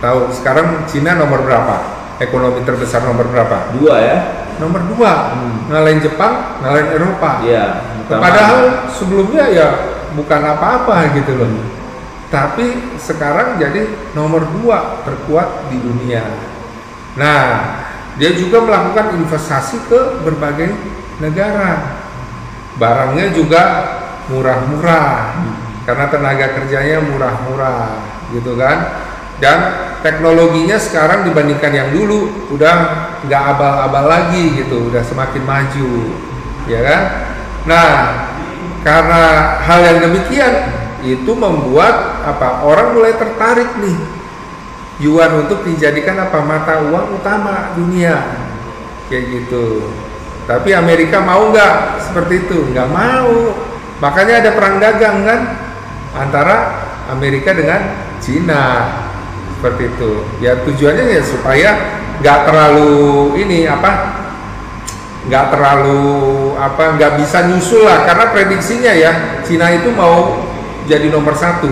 Tahu 0.02 0.28
sekarang 0.34 0.84
Cina 0.84 1.16
nomor 1.16 1.40
berapa? 1.46 1.76
Ekonomi 2.20 2.60
terbesar 2.66 3.00
nomor 3.06 3.30
berapa? 3.32 3.72
Dua 3.78 3.96
ya. 4.02 4.18
Nomor 4.60 4.84
dua, 4.92 5.12
Hmm. 5.32 5.68
ngalahin 5.72 6.00
Jepang, 6.02 6.60
ngalahin 6.60 6.88
Eropa. 6.92 7.40
Iya. 7.40 7.64
Padahal 8.08 8.88
sebelumnya 8.92 9.44
ya 9.48 9.68
bukan 10.12 10.40
apa-apa 10.44 11.14
gitu 11.16 11.32
loh. 11.36 11.48
Tapi 12.26 12.98
sekarang 12.98 13.62
jadi 13.62 13.86
nomor 14.12 14.50
dua 14.58 15.06
terkuat 15.06 15.70
di 15.70 15.78
dunia. 15.78 16.26
Nah, 17.14 17.42
dia 18.18 18.34
juga 18.34 18.66
melakukan 18.66 19.14
investasi 19.14 19.86
ke 19.86 20.26
berbagai 20.26 20.74
negara. 21.22 22.02
Barangnya 22.76 23.32
juga 23.32 23.62
murah-murah 24.26 25.38
karena 25.86 26.06
tenaga 26.10 26.46
kerjanya 26.60 26.98
murah-murah 26.98 28.02
gitu 28.34 28.58
kan. 28.58 29.06
Dan 29.36 29.58
teknologinya 30.00 30.80
sekarang 30.80 31.28
dibandingkan 31.28 31.72
yang 31.72 31.88
dulu 31.92 32.48
udah 32.56 32.76
nggak 33.28 33.42
abal-abal 33.52 34.08
lagi 34.08 34.64
gitu, 34.64 34.88
udah 34.88 35.04
semakin 35.04 35.44
maju, 35.44 35.92
ya 36.64 36.80
kan? 36.80 37.02
Nah, 37.68 37.92
karena 38.80 39.22
hal 39.60 39.80
yang 39.84 39.98
demikian 40.08 40.52
itu 41.06 41.32
membuat 41.38 42.26
apa 42.26 42.66
orang 42.66 42.98
mulai 42.98 43.14
tertarik 43.14 43.70
nih 43.78 43.98
yuan 44.98 45.44
untuk 45.46 45.62
dijadikan 45.62 46.16
apa 46.18 46.40
mata 46.42 46.82
uang 46.88 47.20
utama 47.20 47.76
dunia 47.76 48.46
kayak 49.06 49.24
gitu. 49.30 49.92
Tapi 50.46 50.72
Amerika 50.74 51.22
mau 51.22 51.50
nggak 51.50 52.06
seperti 52.06 52.46
itu? 52.46 52.58
Nggak 52.70 52.90
mau. 52.90 53.54
Makanya 53.98 54.44
ada 54.44 54.50
perang 54.54 54.76
dagang 54.78 55.26
kan 55.26 55.40
antara 56.14 56.56
Amerika 57.10 57.50
dengan 57.50 57.82
Cina 58.22 58.86
seperti 59.58 59.90
itu. 59.90 60.12
Ya 60.38 60.54
tujuannya 60.62 61.04
ya 61.18 61.22
supaya 61.26 61.70
nggak 62.22 62.38
terlalu 62.48 63.36
ini 63.42 63.68
apa 63.68 64.22
nggak 65.26 65.46
terlalu 65.50 66.06
apa 66.54 66.94
nggak 66.94 67.12
bisa 67.18 67.50
nyusul 67.50 67.82
lah 67.82 68.06
karena 68.06 68.30
prediksinya 68.30 68.92
ya 68.94 69.42
Cina 69.42 69.74
itu 69.74 69.90
mau 69.90 70.45
jadi 70.86 71.06
nomor 71.10 71.34
satu 71.34 71.70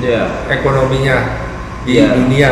Iya. 0.00 0.48
ekonominya 0.48 1.16
di 1.84 1.96
Iya. 1.96 2.12
dunia 2.12 2.50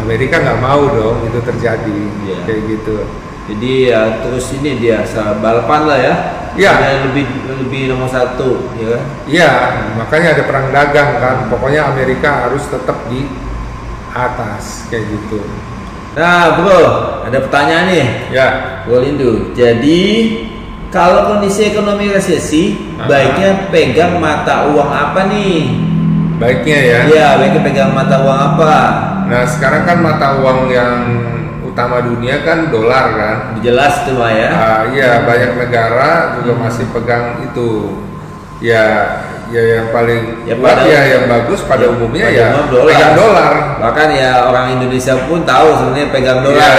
Amerika 0.00 0.40
nggak 0.40 0.60
mau 0.60 0.88
dong 0.90 1.24
itu 1.24 1.40
terjadi 1.40 1.98
Iya. 2.24 2.38
kayak 2.44 2.62
gitu 2.68 2.96
Jadi 3.44 3.92
ya 3.92 4.24
terus 4.24 4.56
ini 4.56 4.80
dia 4.80 5.04
balapan 5.36 5.80
lah 5.84 5.98
ya. 6.00 6.14
Iya. 6.56 6.72
Dia 6.80 6.96
lebih 7.04 7.26
lebih 7.44 7.92
nomor 7.92 8.08
satu, 8.08 8.72
ya 8.80 8.96
kan? 8.96 9.02
Iya 9.28 9.50
makanya 10.00 10.28
ada 10.32 10.42
perang 10.48 10.72
dagang 10.72 11.10
kan 11.20 11.36
pokoknya 11.52 11.92
Amerika 11.92 12.48
harus 12.48 12.64
tetap 12.72 13.04
di 13.12 13.28
atas 14.16 14.88
kayak 14.88 15.12
gitu 15.12 15.44
Nah, 16.14 16.54
bro, 16.56 16.80
ada 17.26 17.38
pertanyaan 17.42 17.90
nih. 17.90 18.06
ya 18.30 18.46
Bro 18.86 19.02
Lindu. 19.02 19.50
Jadi 19.50 20.00
kalau 20.94 21.26
kondisi 21.26 21.74
ekonomi 21.74 22.06
resesi, 22.06 22.78
Aha. 22.94 23.10
baiknya 23.10 23.50
pegang 23.74 24.22
mata 24.22 24.70
uang 24.70 24.90
apa 24.94 25.26
nih? 25.26 25.74
baiknya 26.34 26.78
ya 26.82 26.98
Iya, 27.10 27.28
baiknya 27.42 27.62
pegang 27.66 27.90
mata 27.90 28.22
uang 28.22 28.38
apa? 28.54 28.74
nah 29.24 29.42
sekarang 29.48 29.82
kan 29.88 29.98
mata 29.98 30.38
uang 30.38 30.70
yang 30.70 31.02
utama 31.64 31.98
dunia 32.04 32.44
kan 32.46 32.70
dolar 32.70 33.06
kan 33.18 33.38
Jelas 33.58 34.06
tuh 34.06 34.22
ya. 34.22 34.50
Ah, 34.54 34.80
iya 34.94 35.26
banyak 35.26 35.58
negara 35.58 36.38
juga 36.38 36.52
masih 36.62 36.86
pegang 36.94 37.42
itu. 37.42 37.98
Ya, 38.62 39.18
ya 39.54 39.78
yang 39.78 39.88
paling 39.88 40.22
Ya, 40.42 40.54
kuat 40.58 40.74
pada- 40.74 40.84
ya 40.84 41.00
yang 41.06 41.24
bagus 41.24 41.60
pada 41.62 41.86
ya, 41.86 41.88
umumnya 41.88 42.26
pada 42.26 42.34
ya 42.34 42.46
umum 42.50 42.66
dolar. 42.68 42.86
pegang 42.90 43.14
dolar. 43.14 43.52
Bahkan 43.78 44.08
ya 44.10 44.30
orang 44.44 44.66
Indonesia 44.74 45.14
pun 45.24 45.40
tahu 45.46 45.68
sebenarnya 45.72 46.08
pegang 46.10 46.40
dolar. 46.42 46.72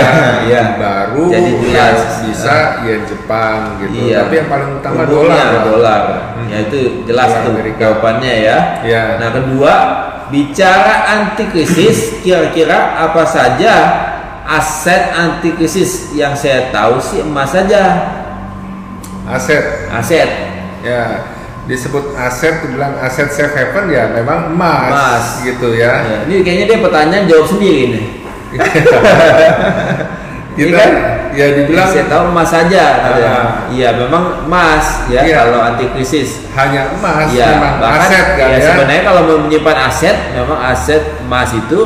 Iya. 0.43 0.63
Baru 0.83 1.23
Jadi 1.31 1.51
jelas. 1.63 1.95
ya 1.95 2.05
bisa 2.21 2.55
yen 2.83 3.01
Jepang 3.07 3.59
gitu. 3.79 3.95
Iya. 3.95 4.17
Tapi 4.21 4.33
yang 4.35 4.49
paling 4.51 4.69
utama 4.75 4.99
Umumnya 5.01 5.43
dolar. 5.47 5.63
dolar. 5.63 6.01
Hmm. 6.35 6.47
Ya 6.51 6.57
itu 6.61 6.79
jelas 7.03 7.31
tuh 7.41 7.55
jawabannya 7.55 8.33
ya. 8.43 8.57
Iya. 8.83 9.03
Nah 9.17 9.29
kedua, 9.31 9.73
bicara 10.27 10.93
anti 11.07 11.47
krisis, 11.47 11.97
kira-kira 12.27 12.77
apa 12.99 13.23
saja 13.23 13.73
aset 14.45 15.09
anti 15.09 15.55
krisis 15.55 16.11
yang 16.11 16.35
saya 16.35 16.69
tahu 16.69 16.99
sih 16.99 17.23
emas 17.23 17.49
saja. 17.49 17.81
Aset. 19.25 19.89
Aset 19.89 20.29
Ya, 20.85 21.33
disebut 21.65 22.13
aset 22.13 22.61
dibilang 22.61 22.93
aset 23.01 23.29
safe 23.29 23.53
haven 23.53 23.89
ya 23.89 24.13
memang 24.13 24.53
emas, 24.53 24.89
Emas. 24.89 25.25
gitu 25.41 25.73
ya. 25.73 26.05
Ya, 26.05 26.17
ini 26.29 26.45
kayaknya 26.45 26.65
dia 26.69 26.79
pertanyaan 26.79 27.25
jawab 27.25 27.45
sendiri 27.49 27.81
nih. 27.89 28.05
Kita 30.55 30.71
Iya 30.71 30.71
kan? 30.79 30.91
ya 31.35 31.47
dibilang 31.51 31.89
saya 31.91 32.07
tahu 32.07 32.31
emas 32.31 32.47
saja. 32.47 32.83
Ah. 33.03 33.67
Iya, 33.67 33.91
memang 33.99 34.47
emas 34.47 35.03
ya 35.11 35.19
Iya. 35.19 35.35
kalau 35.43 35.59
anti 35.59 35.85
krisis. 35.91 36.47
hanya 36.55 36.95
emas 36.95 37.27
Iya, 37.27 37.59
memang 37.59 37.73
bahkan 37.83 38.07
aset 38.07 38.25
kan 38.39 38.47
ya, 38.47 38.55
ya. 38.55 38.67
sebenarnya 38.71 39.03
kalau 39.03 39.21
mau 39.27 39.37
menyimpan 39.43 39.77
aset, 39.91 40.15
memang 40.31 40.59
aset 40.63 41.03
emas 41.27 41.51
itu 41.51 41.79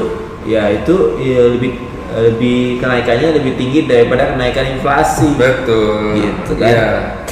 ya 0.46 0.70
itu 0.70 0.96
ya, 1.18 1.42
lebih 1.50 1.72
lebih 2.10 2.78
kenaikannya 2.78 3.42
lebih 3.42 3.54
tinggi 3.58 3.90
daripada 3.90 4.38
kenaikan 4.38 4.66
inflasi. 4.78 5.34
Betul. 5.34 6.22
Gitu 6.22 6.52
kan. 6.54 6.70
Iya. 6.70 6.86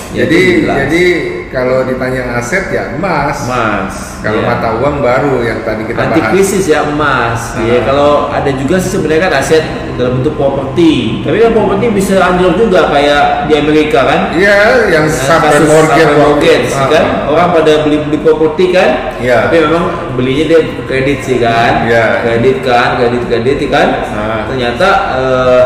Ya, 0.10 0.26
Jadi 0.26 0.38
itu 0.42 0.58
jelas. 0.66 0.78
jadi 0.82 1.04
kalau 1.50 1.84
ditanya 1.84 2.38
aset 2.38 2.68
ya 2.70 2.96
emas. 2.96 3.48
Emas. 3.48 3.94
Kalau 4.22 4.42
ya. 4.42 4.48
mata 4.50 4.70
uang 4.82 5.00
baru 5.00 5.46
yang 5.46 5.62
tadi 5.62 5.86
kita 5.86 6.00
anti 6.00 6.20
bahas. 6.20 6.32
krisis 6.34 6.64
ya 6.68 6.84
emas. 6.84 7.54
Ah. 7.54 7.64
Ya 7.64 7.78
kalau 7.86 8.28
ada 8.30 8.50
juga 8.54 8.76
sih 8.82 8.98
sebenarnya 8.98 9.30
kan 9.30 9.34
aset 9.40 9.64
dalam 9.98 10.22
bentuk 10.22 10.38
properti. 10.38 11.22
Tapi 11.26 11.38
kan 11.42 11.52
properti 11.54 11.86
bisa 11.94 12.14
anjlok 12.18 12.54
juga 12.58 12.90
kayak 12.90 13.50
di 13.50 13.54
Amerika 13.58 14.00
kan. 14.06 14.20
Iya, 14.34 14.90
yang 14.94 15.06
Nah, 15.10 15.26
sampai 15.26 15.60
mortgage, 15.66 16.14
mortgage, 16.18 16.70
Ah. 16.74 16.88
kan 16.90 17.04
orang 17.30 17.50
pada 17.54 17.74
beli 17.86 17.98
beli 18.06 18.18
properti 18.22 18.66
kan 18.74 18.90
Iya. 19.18 19.50
tapi 19.50 19.58
memang 19.66 19.86
belinya 20.14 20.46
dia 20.50 20.60
kredit 20.86 21.20
sih 21.26 21.38
kan 21.42 21.90
Iya. 21.90 22.22
kredit 22.22 22.58
kan 22.62 22.88
kredit 23.02 23.24
kredit 23.26 23.58
kan 23.70 23.88
Ah. 24.14 24.42
ternyata 24.46 24.90
eh, 25.18 25.64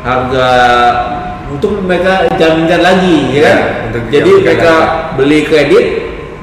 harga 0.00 0.48
untuk 1.50 1.82
mereka 1.82 2.30
jaminkan 2.38 2.80
lagi 2.80 3.34
ya 3.34 3.40
kan 3.42 3.58
untuk 3.90 4.02
jadi 4.08 4.30
mereka 4.38 4.74
beli 5.18 5.42
kredit 5.44 5.84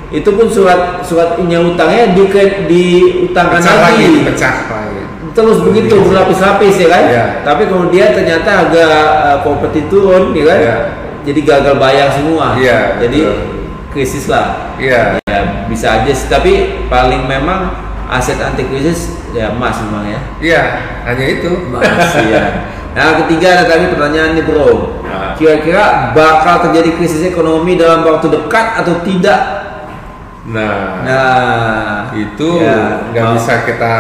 itu 0.07 0.29
pun 0.31 0.47
surat 0.47 1.03
surat 1.03 1.35
punya 1.35 1.59
utangnya 1.59 2.15
di 2.15 2.23
diutangkan 2.67 3.59
pecah 3.59 3.77
lagi, 3.83 4.03
lagi 4.07 4.19
pecah 4.31 4.55
lagi. 4.71 5.01
terus 5.35 5.57
begitu 5.63 5.95
berlapis-lapis 5.99 6.75
ya 6.79 6.87
kan 6.87 7.03
Iya. 7.07 7.25
tapi 7.43 7.67
kemudian 7.67 8.15
ternyata 8.15 8.49
harga 8.67 8.85
uh, 9.23 9.37
properti 9.43 9.87
turun 9.87 10.31
ya 10.31 10.43
kan 10.47 10.59
Iya. 10.59 10.77
jadi 11.27 11.39
gagal 11.43 11.75
bayar 11.75 12.07
semua 12.11 12.55
Iya, 12.55 12.99
jadi 13.03 13.19
betul. 13.19 13.37
krisis 13.91 14.25
lah 14.31 14.75
Iya. 14.79 15.19
ya 15.27 15.39
bisa 15.67 15.99
aja 16.01 16.11
sih 16.11 16.27
tapi 16.31 16.51
paling 16.87 17.27
memang 17.27 17.75
aset 18.07 18.39
anti 18.39 18.63
krisis 18.63 19.11
ya 19.35 19.51
emas 19.51 19.75
memang 19.83 20.07
ya 20.07 20.19
Iya, 20.39 20.61
hanya 21.03 21.25
itu. 21.27 21.51
emas 21.67 21.83
ya 22.15 22.43
nah 22.97 23.21
ketiga 23.23 23.61
ada 23.61 23.63
tadi 23.69 23.85
pertanyaan 23.93 24.33
nih 24.33 24.43
bro 24.49 24.97
Nah. 25.07 25.33
kira-kira 25.39 26.11
bakal 26.11 26.67
terjadi 26.69 26.99
krisis 26.99 27.23
ekonomi 27.31 27.79
dalam 27.79 28.03
waktu 28.03 28.27
dekat 28.27 28.83
atau 28.83 28.99
tidak 29.07 29.66
Nah, 30.47 31.03
nah 31.03 31.37
itu 32.15 32.63
ya, 32.63 33.03
nggak 33.11 33.19
mau- 33.21 33.35
bisa 33.35 33.67
kita 33.67 33.95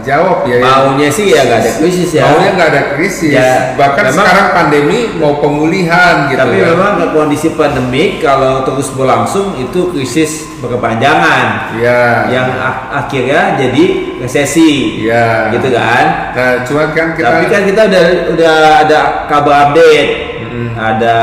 jawab 0.00 0.46
ya. 0.46 0.62
maunya 0.62 1.10
sih 1.10 1.34
ya 1.34 1.42
nggak 1.42 1.60
ada 1.60 1.72
krisis 1.76 2.10
ya 2.14 2.22
Maunya 2.22 2.50
nggak 2.54 2.68
ada 2.70 2.82
krisis. 2.94 3.34
Ya, 3.34 3.74
Bahkan 3.74 4.04
memang- 4.06 4.22
sekarang 4.22 4.48
pandemi 4.54 4.98
mau 5.18 5.34
pemulihan 5.36 6.30
gitu. 6.30 6.38
Tapi 6.38 6.56
kan. 6.56 6.66
memang 6.70 6.92
ke 6.94 7.06
kondisi 7.10 7.48
pandemik 7.52 8.22
kalau 8.22 8.62
terus 8.62 8.94
berlangsung 8.94 9.58
itu 9.58 9.90
krisis 9.90 10.46
berkepanjangan 10.62 11.74
Iya. 11.74 12.30
yang 12.30 12.48
ak- 12.54 12.86
akhirnya 13.04 13.58
jadi 13.58 13.84
resesi. 14.22 15.02
Iya. 15.02 15.50
Gitu 15.50 15.74
kan? 15.74 16.04
Nah, 16.30 16.52
cuma 16.62 16.94
kan 16.94 17.12
kita 17.12 17.26
Tapi 17.26 17.44
kan 17.46 17.62
kita 17.66 17.80
udah 17.84 18.04
udah 18.30 18.56
ada 18.86 19.00
kabar 19.26 19.56
update, 19.66 20.10
Mm-mm. 20.40 20.68
ada 20.76 21.16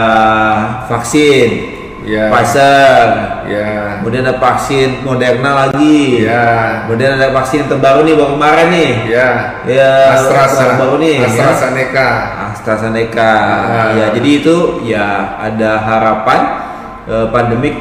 vaksin, 0.86 1.77
Ya. 2.08 2.32
Pfizer. 2.32 3.08
Ya. 3.52 3.68
Kemudian 4.00 4.24
ada 4.24 4.40
vaksin 4.40 5.04
Moderna 5.04 5.68
lagi. 5.68 6.24
Ya. 6.24 6.88
Kemudian 6.88 7.20
ada 7.20 7.36
vaksin 7.36 7.68
terbaru 7.68 8.08
nih 8.08 8.16
baru 8.16 8.32
kemarin 8.40 8.68
nih. 8.72 8.92
Ya. 9.12 9.30
Ya, 9.68 9.92
AstraZeneca. 10.16 10.80
baru 10.80 10.96
nih. 11.04 11.16
ya. 11.20 11.28
AstraZeneca. 11.28 12.08
AstraZeneca. 12.56 13.32
Ah. 13.68 13.90
Ya, 14.00 14.06
jadi 14.16 14.30
itu 14.40 14.56
ya 14.88 15.36
ada 15.36 15.84
harapan 15.84 16.40
eh, 17.12 17.28
pandemik 17.28 17.76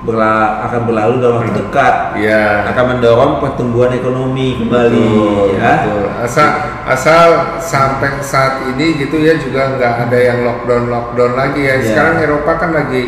berla- 0.00 0.64
akan 0.64 0.80
berlalu 0.88 1.14
dalam 1.20 1.34
waktu 1.44 1.52
dekat. 1.60 1.94
Ya. 2.16 2.64
Akan 2.72 2.96
mendorong 2.96 3.44
pertumbuhan 3.44 3.92
ekonomi 3.92 4.56
kembali 4.56 5.04
Betul, 5.04 5.60
ya. 5.60 5.72
betul. 5.84 6.04
Asal 6.24 6.48
asal 6.88 7.26
sampai 7.60 8.24
saat 8.24 8.64
ini 8.72 8.96
gitu 8.96 9.20
ya 9.20 9.36
juga 9.36 9.76
nggak 9.76 10.08
ada 10.08 10.18
yang 10.18 10.48
lockdown 10.48 10.88
lockdown 10.88 11.32
lagi 11.36 11.60
ya. 11.60 11.76
Iya. 11.76 11.84
Sekarang 11.92 12.14
Eropa 12.24 12.52
kan 12.56 12.72
lagi 12.72 13.02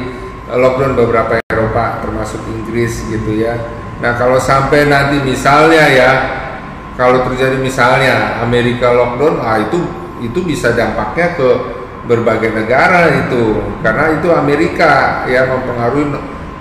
lockdown 0.57 0.93
beberapa 0.97 1.41
Eropa 1.49 2.01
termasuk 2.05 2.41
Inggris 2.49 3.09
gitu 3.09 3.37
ya. 3.37 3.57
Nah 4.03 4.19
kalau 4.19 4.37
sampai 4.41 4.89
nanti 4.91 5.23
misalnya 5.23 5.85
ya 5.89 6.11
kalau 6.99 7.25
terjadi 7.31 7.57
misalnya 7.57 8.45
Amerika 8.45 8.93
lockdown, 8.93 9.41
ah 9.41 9.57
itu 9.63 9.81
itu 10.21 10.39
bisa 10.45 10.77
dampaknya 10.77 11.35
ke 11.35 11.49
berbagai 12.03 12.51
negara 12.51 13.15
itu 13.15 13.63
karena 13.79 14.19
itu 14.19 14.29
Amerika 14.35 15.23
yang 15.31 15.47
mempengaruhi 15.55 16.11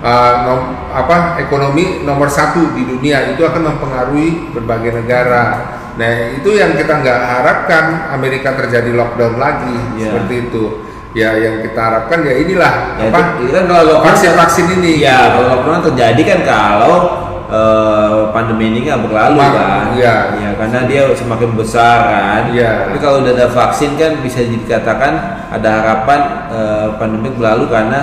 uh, 0.02 0.34
nom- 0.46 0.70
apa 0.94 1.42
ekonomi 1.42 2.06
nomor 2.06 2.30
satu 2.30 2.74
di 2.74 2.86
dunia 2.86 3.34
itu 3.34 3.42
akan 3.42 3.74
mempengaruhi 3.74 4.54
berbagai 4.54 5.02
negara. 5.02 5.74
Nah 5.92 6.32
itu 6.32 6.56
yang 6.56 6.72
kita 6.78 7.04
nggak 7.04 7.20
harapkan 7.20 7.84
Amerika 8.14 8.54
terjadi 8.56 8.94
lockdown 8.96 9.36
lagi 9.36 9.76
Ya. 9.98 10.10
seperti 10.10 10.48
itu. 10.48 10.64
Ya 11.12 11.36
yang 11.36 11.60
kita 11.60 11.76
harapkan 11.76 12.24
ya 12.24 12.34
inilah 12.40 12.72
Ya, 12.96 13.12
apa 13.12 13.18
itu, 13.36 13.48
itu 13.48 13.52
kan 13.52 13.64
kalau 13.68 13.82
lockdown 13.84 14.06
vaksin-vaksin 14.08 14.66
ini. 14.80 14.92
Ya, 15.04 15.18
kalau 15.36 15.46
lockdown 15.60 15.80
terjadi 15.92 16.22
kan 16.24 16.40
kalau 16.40 16.96
eh, 17.52 18.20
pandemi 18.32 18.72
ini 18.72 18.88
nggak 18.88 19.00
berlalu 19.04 19.36
Ma- 19.36 19.52
kan. 19.52 19.84
iya. 19.92 20.16
Ya, 20.40 20.50
karena 20.56 20.78
dia 20.88 21.02
semakin 21.12 21.52
besar 21.52 21.96
kan. 22.08 22.42
Iya. 22.48 22.88
Tapi 22.88 22.96
kalau 22.96 23.20
udah 23.20 23.32
ada 23.36 23.46
vaksin 23.52 24.00
kan 24.00 24.24
bisa 24.24 24.40
dikatakan 24.40 25.12
ada 25.52 25.68
harapan 25.84 26.20
eh, 26.48 26.88
pandemi 26.96 27.28
berlalu 27.28 27.68
karena 27.68 28.00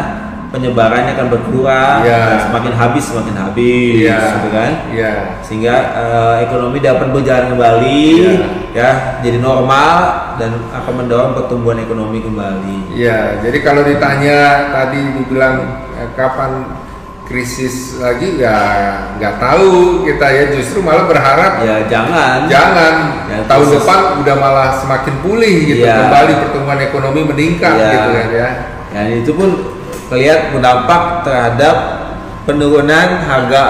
penyebarannya 0.50 1.14
akan 1.14 1.28
berkurang, 1.30 1.98
Iya. 2.02 2.18
dan 2.26 2.38
semakin 2.50 2.74
habis 2.74 3.04
semakin 3.06 3.36
habis, 3.38 3.94
Iya. 4.02 4.18
gitu 4.36 4.50
kan. 4.50 4.72
Iya. 4.90 5.14
Sehingga 5.46 5.76
eh, 5.94 6.36
ekonomi 6.44 6.78
dapat 6.80 7.08
berjalan 7.10 7.54
kembali, 7.54 8.06
Iya. 8.18 8.36
ya, 8.74 8.90
jadi 9.22 9.38
normal 9.38 9.96
dan 10.38 10.52
akan 10.74 10.94
mendorong 11.06 11.34
pertumbuhan 11.36 11.78
ekonomi 11.80 12.20
kembali. 12.20 12.94
Iya, 12.94 13.46
jadi 13.46 13.58
kalau 13.62 13.86
ditanya 13.86 14.38
tadi 14.74 15.00
dibilang 15.16 15.56
eh, 15.94 16.10
kapan 16.18 16.82
krisis 17.24 18.02
lagi 18.02 18.42
ya 18.42 18.58
nggak 19.22 19.38
tahu 19.38 20.02
kita 20.02 20.26
ya 20.26 20.44
justru 20.50 20.82
malah 20.82 21.06
berharap 21.06 21.62
Ya 21.62 21.86
jangan. 21.86 22.50
jangan 22.50 22.94
Ya, 23.30 23.46
tahun 23.46 23.70
krisis. 23.70 23.86
depan 23.86 24.00
udah 24.18 24.36
malah 24.36 24.70
semakin 24.74 25.14
pulih 25.22 25.56
gitu 25.70 25.86
Iya. 25.86 26.10
kembali 26.10 26.34
pertumbuhan 26.42 26.82
ekonomi 26.82 27.22
meningkat 27.30 27.70
Iya. 27.78 27.90
gitu 27.94 28.10
kan 28.10 28.28
ya. 28.34 28.50
Dan 28.90 29.06
itu 29.22 29.32
pun 29.38 29.50
kelihatan 30.10 30.58
berdampak 30.58 31.22
terhadap 31.24 31.76
penurunan 32.50 33.10
harga 33.30 33.66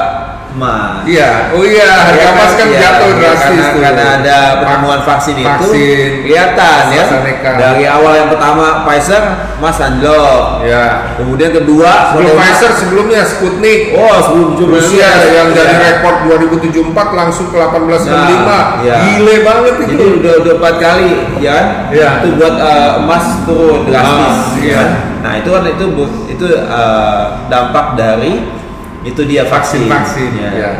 emas. 0.55 1.05
Iya, 1.05 1.53
oh 1.53 1.63
iya 1.63 1.89
harga 1.93 2.19
Ya 2.19 2.27
emas 2.33 2.51
kan 2.57 2.67
iya, 2.67 2.79
jatuh 2.81 3.09
iya, 3.09 3.17
drastis 3.21 3.49
karena, 3.49 3.69
tuh. 3.69 3.81
karena 3.85 4.05
ada 4.17 4.37
penemuan 4.65 5.01
vaksin, 5.05 5.35
itu 5.37 5.45
vaksin, 5.45 6.09
kelihatan 6.25 6.81
ya. 6.89 7.05
Dari 7.39 7.83
awal 7.85 8.13
yang 8.17 8.29
pertama 8.33 8.65
Pfizer, 8.83 9.23
Mas 9.61 9.77
anjlok. 9.77 10.65
Ya. 10.65 11.15
Kemudian 11.21 11.51
kedua 11.53 12.13
Sebelum 12.13 12.33
Pfizer 12.35 12.71
sebelumnya 12.75 13.21
Sputnik. 13.25 13.79
Oh, 13.93 14.17
sebelum 14.25 14.49
Rusia 14.73 15.09
yang 15.29 15.49
dari 15.53 15.75
ya. 15.77 16.01
rekor 16.01 16.13
2074 16.25 17.19
langsung 17.19 17.47
ke 17.53 17.57
1895. 17.57 18.09
Nah, 18.09 18.63
iya. 18.81 18.95
Gile 19.05 19.35
banget 19.45 19.73
itu. 19.85 19.91
Jadi 19.93 20.05
udah 20.21 20.33
udah 20.41 20.53
empat 20.57 20.75
kali, 20.81 21.11
ya? 21.39 21.57
Iya. 21.93 22.09
Itu 22.25 22.27
buat 22.41 22.55
eh, 22.57 22.91
emas 23.05 23.25
turun 23.45 23.81
drastis. 23.85 24.09
Ah, 24.09 24.57
ya 24.57 24.65
iya. 24.65 24.75
kan? 24.77 24.89
Nah 25.19 25.33
itu 25.35 25.49
kan 25.51 25.63
itu 25.67 25.85
itu 26.31 26.45
eh, 26.55 27.21
dampak 27.51 27.99
dari 27.99 28.58
itu 29.01 29.21
dia 29.23 29.43
vaksin. 29.45 29.87
Vaksin, 29.87 30.31
Ya. 30.35 30.49
iya. 30.51 30.71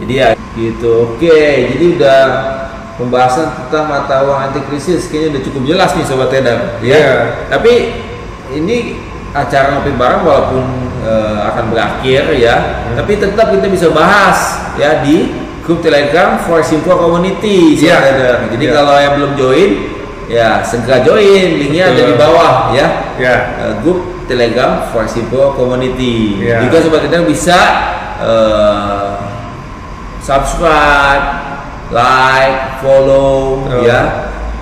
Jadi 0.00 0.12
ya 0.16 0.28
gitu. 0.56 1.14
Oke, 1.14 1.36
jadi 1.76 1.84
udah 2.00 2.20
pembahasan 2.96 3.52
tentang 3.54 3.88
mata 3.88 4.24
uang 4.24 4.50
anti 4.50 4.60
krisis 4.66 5.08
kayaknya 5.08 5.38
udah 5.38 5.42
cukup 5.46 5.62
jelas 5.68 5.90
nih 5.94 6.04
sobat 6.04 6.28
trader. 6.28 6.58
Ya. 6.80 6.96
Iya. 6.96 7.12
Tapi 7.48 7.72
ini 8.52 8.76
acara 9.30 9.76
ngopi 9.76 9.94
bareng 9.94 10.22
walaupun 10.26 10.64
eh, 11.00 11.38
akan 11.48 11.64
berakhir 11.72 12.28
ya, 12.36 12.56
Hmm. 12.84 12.96
tapi 12.98 13.16
tetap 13.16 13.48
kita 13.48 13.72
bisa 13.72 13.88
bahas 13.88 14.68
ya 14.76 15.00
di 15.00 15.32
grup 15.64 15.80
Telegram 15.80 16.36
for 16.42 16.60
Simple 16.60 16.92
Community. 16.92 17.78
Sobat 17.78 18.04
Iya. 18.20 18.50
Jadi 18.52 18.64
Iya. 18.68 18.72
kalau 18.74 18.94
yang 19.00 19.12
belum 19.16 19.32
join 19.38 19.70
ya 20.30 20.62
segera 20.62 21.02
join, 21.02 21.58
linknya 21.58 21.90
ada 21.90 22.02
di 22.06 22.14
bawah 22.14 22.70
ya. 22.70 22.86
Ya. 23.18 23.34
Eh, 23.58 23.72
grup 23.82 24.22
Telegram 24.30 24.86
Simple 25.10 25.58
Community. 25.58 26.38
Iya. 26.38 26.62
Juga 26.62 26.76
sobat 26.78 27.02
trader 27.02 27.26
bisa 27.26 27.58
eh, 28.22 29.10
subscribe, 30.22 31.24
like, 31.90 32.78
follow 32.78 33.66
Betul. 33.66 33.90
ya 33.90 34.00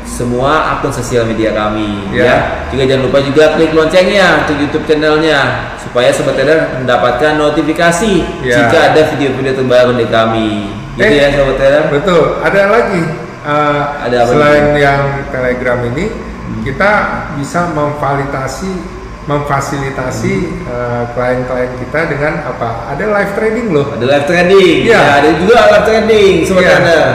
semua 0.08 0.72
akun 0.74 0.88
sosial 0.88 1.28
media 1.28 1.52
kami 1.52 2.08
Ya. 2.10 2.24
ya. 2.24 2.36
Juga 2.72 2.88
jangan 2.88 3.02
lupa 3.12 3.20
juga 3.20 3.44
klik 3.54 3.76
loncengnya 3.76 4.40
untuk 4.42 4.56
YouTube 4.56 4.88
channelnya 4.88 5.68
supaya 5.76 6.08
sobat 6.08 6.34
trader 6.34 6.80
mendapatkan 6.80 7.36
notifikasi 7.36 8.24
Ya. 8.40 8.56
jika 8.56 8.96
ada 8.96 9.00
video-video 9.14 9.52
terbaru 9.52 9.92
dari 10.00 10.08
kami. 10.08 10.50
Gitu 10.96 11.12
Eh. 11.12 11.20
ya 11.20 11.28
sobat 11.36 11.56
trader. 11.60 11.82
Betul. 11.92 12.40
Ada 12.40 12.60
lagi. 12.72 13.27
Uh, 13.48 14.04
Ada 14.04 14.16
apa 14.28 14.30
selain 14.30 14.64
yang 14.76 15.00
Telegram 15.32 15.80
ini, 15.88 16.12
kita 16.62 16.92
bisa 17.40 17.72
memvalidasi, 17.72 18.72
memfasilitasi 19.24 20.34
uh, 20.68 21.02
klien-klien 21.16 21.72
kita 21.80 22.00
dengan 22.12 22.44
apa? 22.44 22.92
Ada 22.92 23.04
live 23.08 23.32
trading 23.32 23.66
loh. 23.72 23.96
Ada 23.96 24.04
live 24.04 24.26
trading. 24.28 24.76
Iya. 24.84 25.00
Ya, 25.00 25.02
ada 25.24 25.30
juga 25.40 25.56
live 25.72 25.86
trading 25.88 26.34
sobat 26.44 26.62
Iya. 26.64 26.72
trader. 26.76 27.06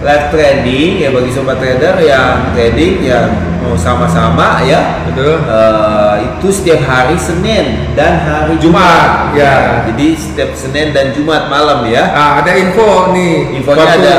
Live 0.00 0.26
trading 0.32 0.90
ya 0.96 1.08
bagi 1.12 1.28
sobat 1.28 1.60
trader 1.60 1.94
yang 2.00 2.56
trading 2.56 3.04
ya 3.04 3.20
mau 3.60 3.76
sama-sama 3.76 4.64
ya. 4.64 5.04
Betul. 5.04 5.44
Eh, 5.44 6.14
itu 6.24 6.48
setiap 6.48 6.80
hari 6.88 7.20
Senin 7.20 7.92
dan 7.92 8.24
hari 8.24 8.56
Jumat, 8.56 9.36
ya. 9.36 9.84
Jadi 9.92 10.16
setiap 10.16 10.56
Senin 10.56 10.96
dan 10.96 11.12
Jumat 11.12 11.52
malam 11.52 11.84
ya. 11.84 12.08
Nah, 12.16 12.40
ada 12.40 12.50
info 12.56 13.12
nih. 13.12 13.60
Infonya 13.60 13.84
waktu, 13.84 14.00
ada. 14.00 14.16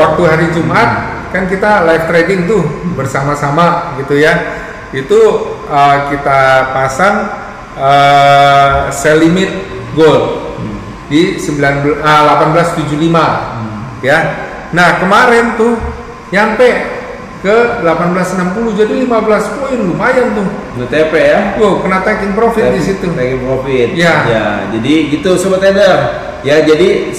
Waktu 0.00 0.22
hari 0.24 0.46
Jumat 0.56 0.88
kan 1.30 1.44
kita 1.46 1.84
live 1.84 2.04
trading 2.08 2.40
tuh 2.48 2.62
bersama-sama 2.96 3.96
gitu 4.00 4.16
ya. 4.16 4.64
Itu 4.92 5.20
uh, 5.68 5.96
kita 6.12 6.72
pasang 6.72 7.16
uh, 7.76 8.88
sell 8.88 9.20
limit 9.20 9.50
gold 9.92 10.48
di 11.08 11.40
19 11.40 12.04
ah, 12.04 12.36
1875 12.44 14.04
ya. 14.04 14.18
Nah, 14.76 15.00
kemarin 15.00 15.56
tuh 15.56 15.80
nyampe 16.28 16.98
ke 17.38 17.56
1860 17.80 18.74
jadi 18.76 18.94
15 19.08 19.56
poin 19.56 19.78
lumayan 19.78 20.36
tuh. 20.36 20.48
Untuk 20.76 20.88
TP 20.90 21.12
ya. 21.16 21.40
Wow, 21.56 21.80
kena 21.80 22.04
taking 22.04 22.36
profit 22.36 22.74
di 22.76 22.82
situ. 22.82 23.08
Taking 23.14 23.42
profit. 23.46 23.88
Ya. 23.96 24.14
Ya, 24.28 24.44
jadi 24.74 24.94
gitu 25.14 25.38
sobat 25.40 25.64
trader. 25.64 25.98
Ya, 26.44 26.62
jadi 26.62 27.14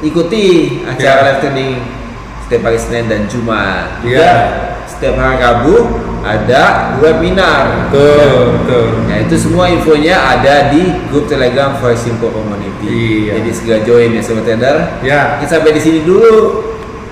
ikuti 0.00 0.44
acara 0.86 1.04
Ya. 1.04 1.24
live 1.30 1.40
trading 1.42 1.76
setiap 2.46 2.62
hari 2.70 2.78
Senin 2.78 3.10
dan 3.10 3.26
Jumat. 3.26 3.98
Juga 4.06 4.22
Ya. 4.22 4.34
setiap 4.86 5.18
hari 5.18 5.42
Rabu 5.42 5.76
ada 6.22 6.94
webinar. 7.02 7.90
Betul, 7.90 8.62
betul. 8.62 8.86
Nah 9.10 9.18
itu 9.18 9.34
semua 9.34 9.66
infonya 9.66 10.14
ada 10.14 10.70
di 10.70 11.06
grup 11.10 11.26
Telegram 11.26 11.74
Voice 11.78 12.06
Info 12.06 12.30
Community. 12.30 12.86
Iya. 12.86 13.42
Jadi 13.42 13.50
segera 13.50 13.78
join 13.82 14.14
ya 14.14 14.22
sobat 14.22 14.46
trader. 14.46 14.76
Ya. 15.02 15.42
Kita 15.42 15.58
sampai 15.58 15.74
di 15.74 15.82
sini 15.82 15.98
dulu 16.06 16.62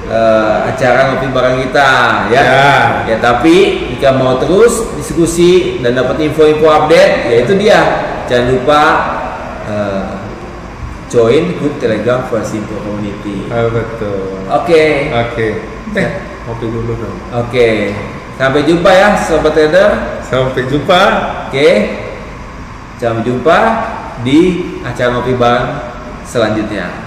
eh, 0.06 0.56
acara 0.70 1.14
ngopi 1.14 1.26
bareng 1.30 1.66
kita 1.66 1.90
ya. 2.30 2.42
Ya. 2.42 2.74
Ya 3.10 3.16
tapi 3.18 3.54
jika 3.94 4.14
mau 4.14 4.38
terus 4.38 4.94
diskusi 4.94 5.82
dan 5.82 5.98
dapat 5.98 6.18
info-info 6.22 6.66
update, 6.70 7.14
ya 7.26 7.36
itu 7.42 7.52
dia. 7.58 7.80
Jangan 8.30 8.46
lupa 8.54 8.80
eh, 9.66 9.93
join 11.14 11.54
grup 11.62 11.78
Telegram 11.78 12.26
Info 12.26 12.74
Community. 12.82 13.46
Ah, 13.46 13.70
betul. 13.70 14.42
Oke. 14.50 15.14
Oke. 15.14 15.48
Eh, 15.94 16.08
kopi 16.42 16.66
dulu 16.66 16.98
dong. 16.98 17.18
Oke. 17.30 17.94
Sampai 18.34 18.66
jumpa 18.66 18.90
ya 18.90 19.14
sobat 19.14 19.54
trader. 19.54 20.18
Sampai 20.26 20.66
jumpa. 20.66 21.02
Oke, 21.46 21.70
sampai 22.98 23.22
jumpa 23.22 23.58
di 24.26 24.74
acara 24.82 25.14
ngopi 25.14 25.38
bareng 25.38 25.70
selanjutnya. 26.26 27.03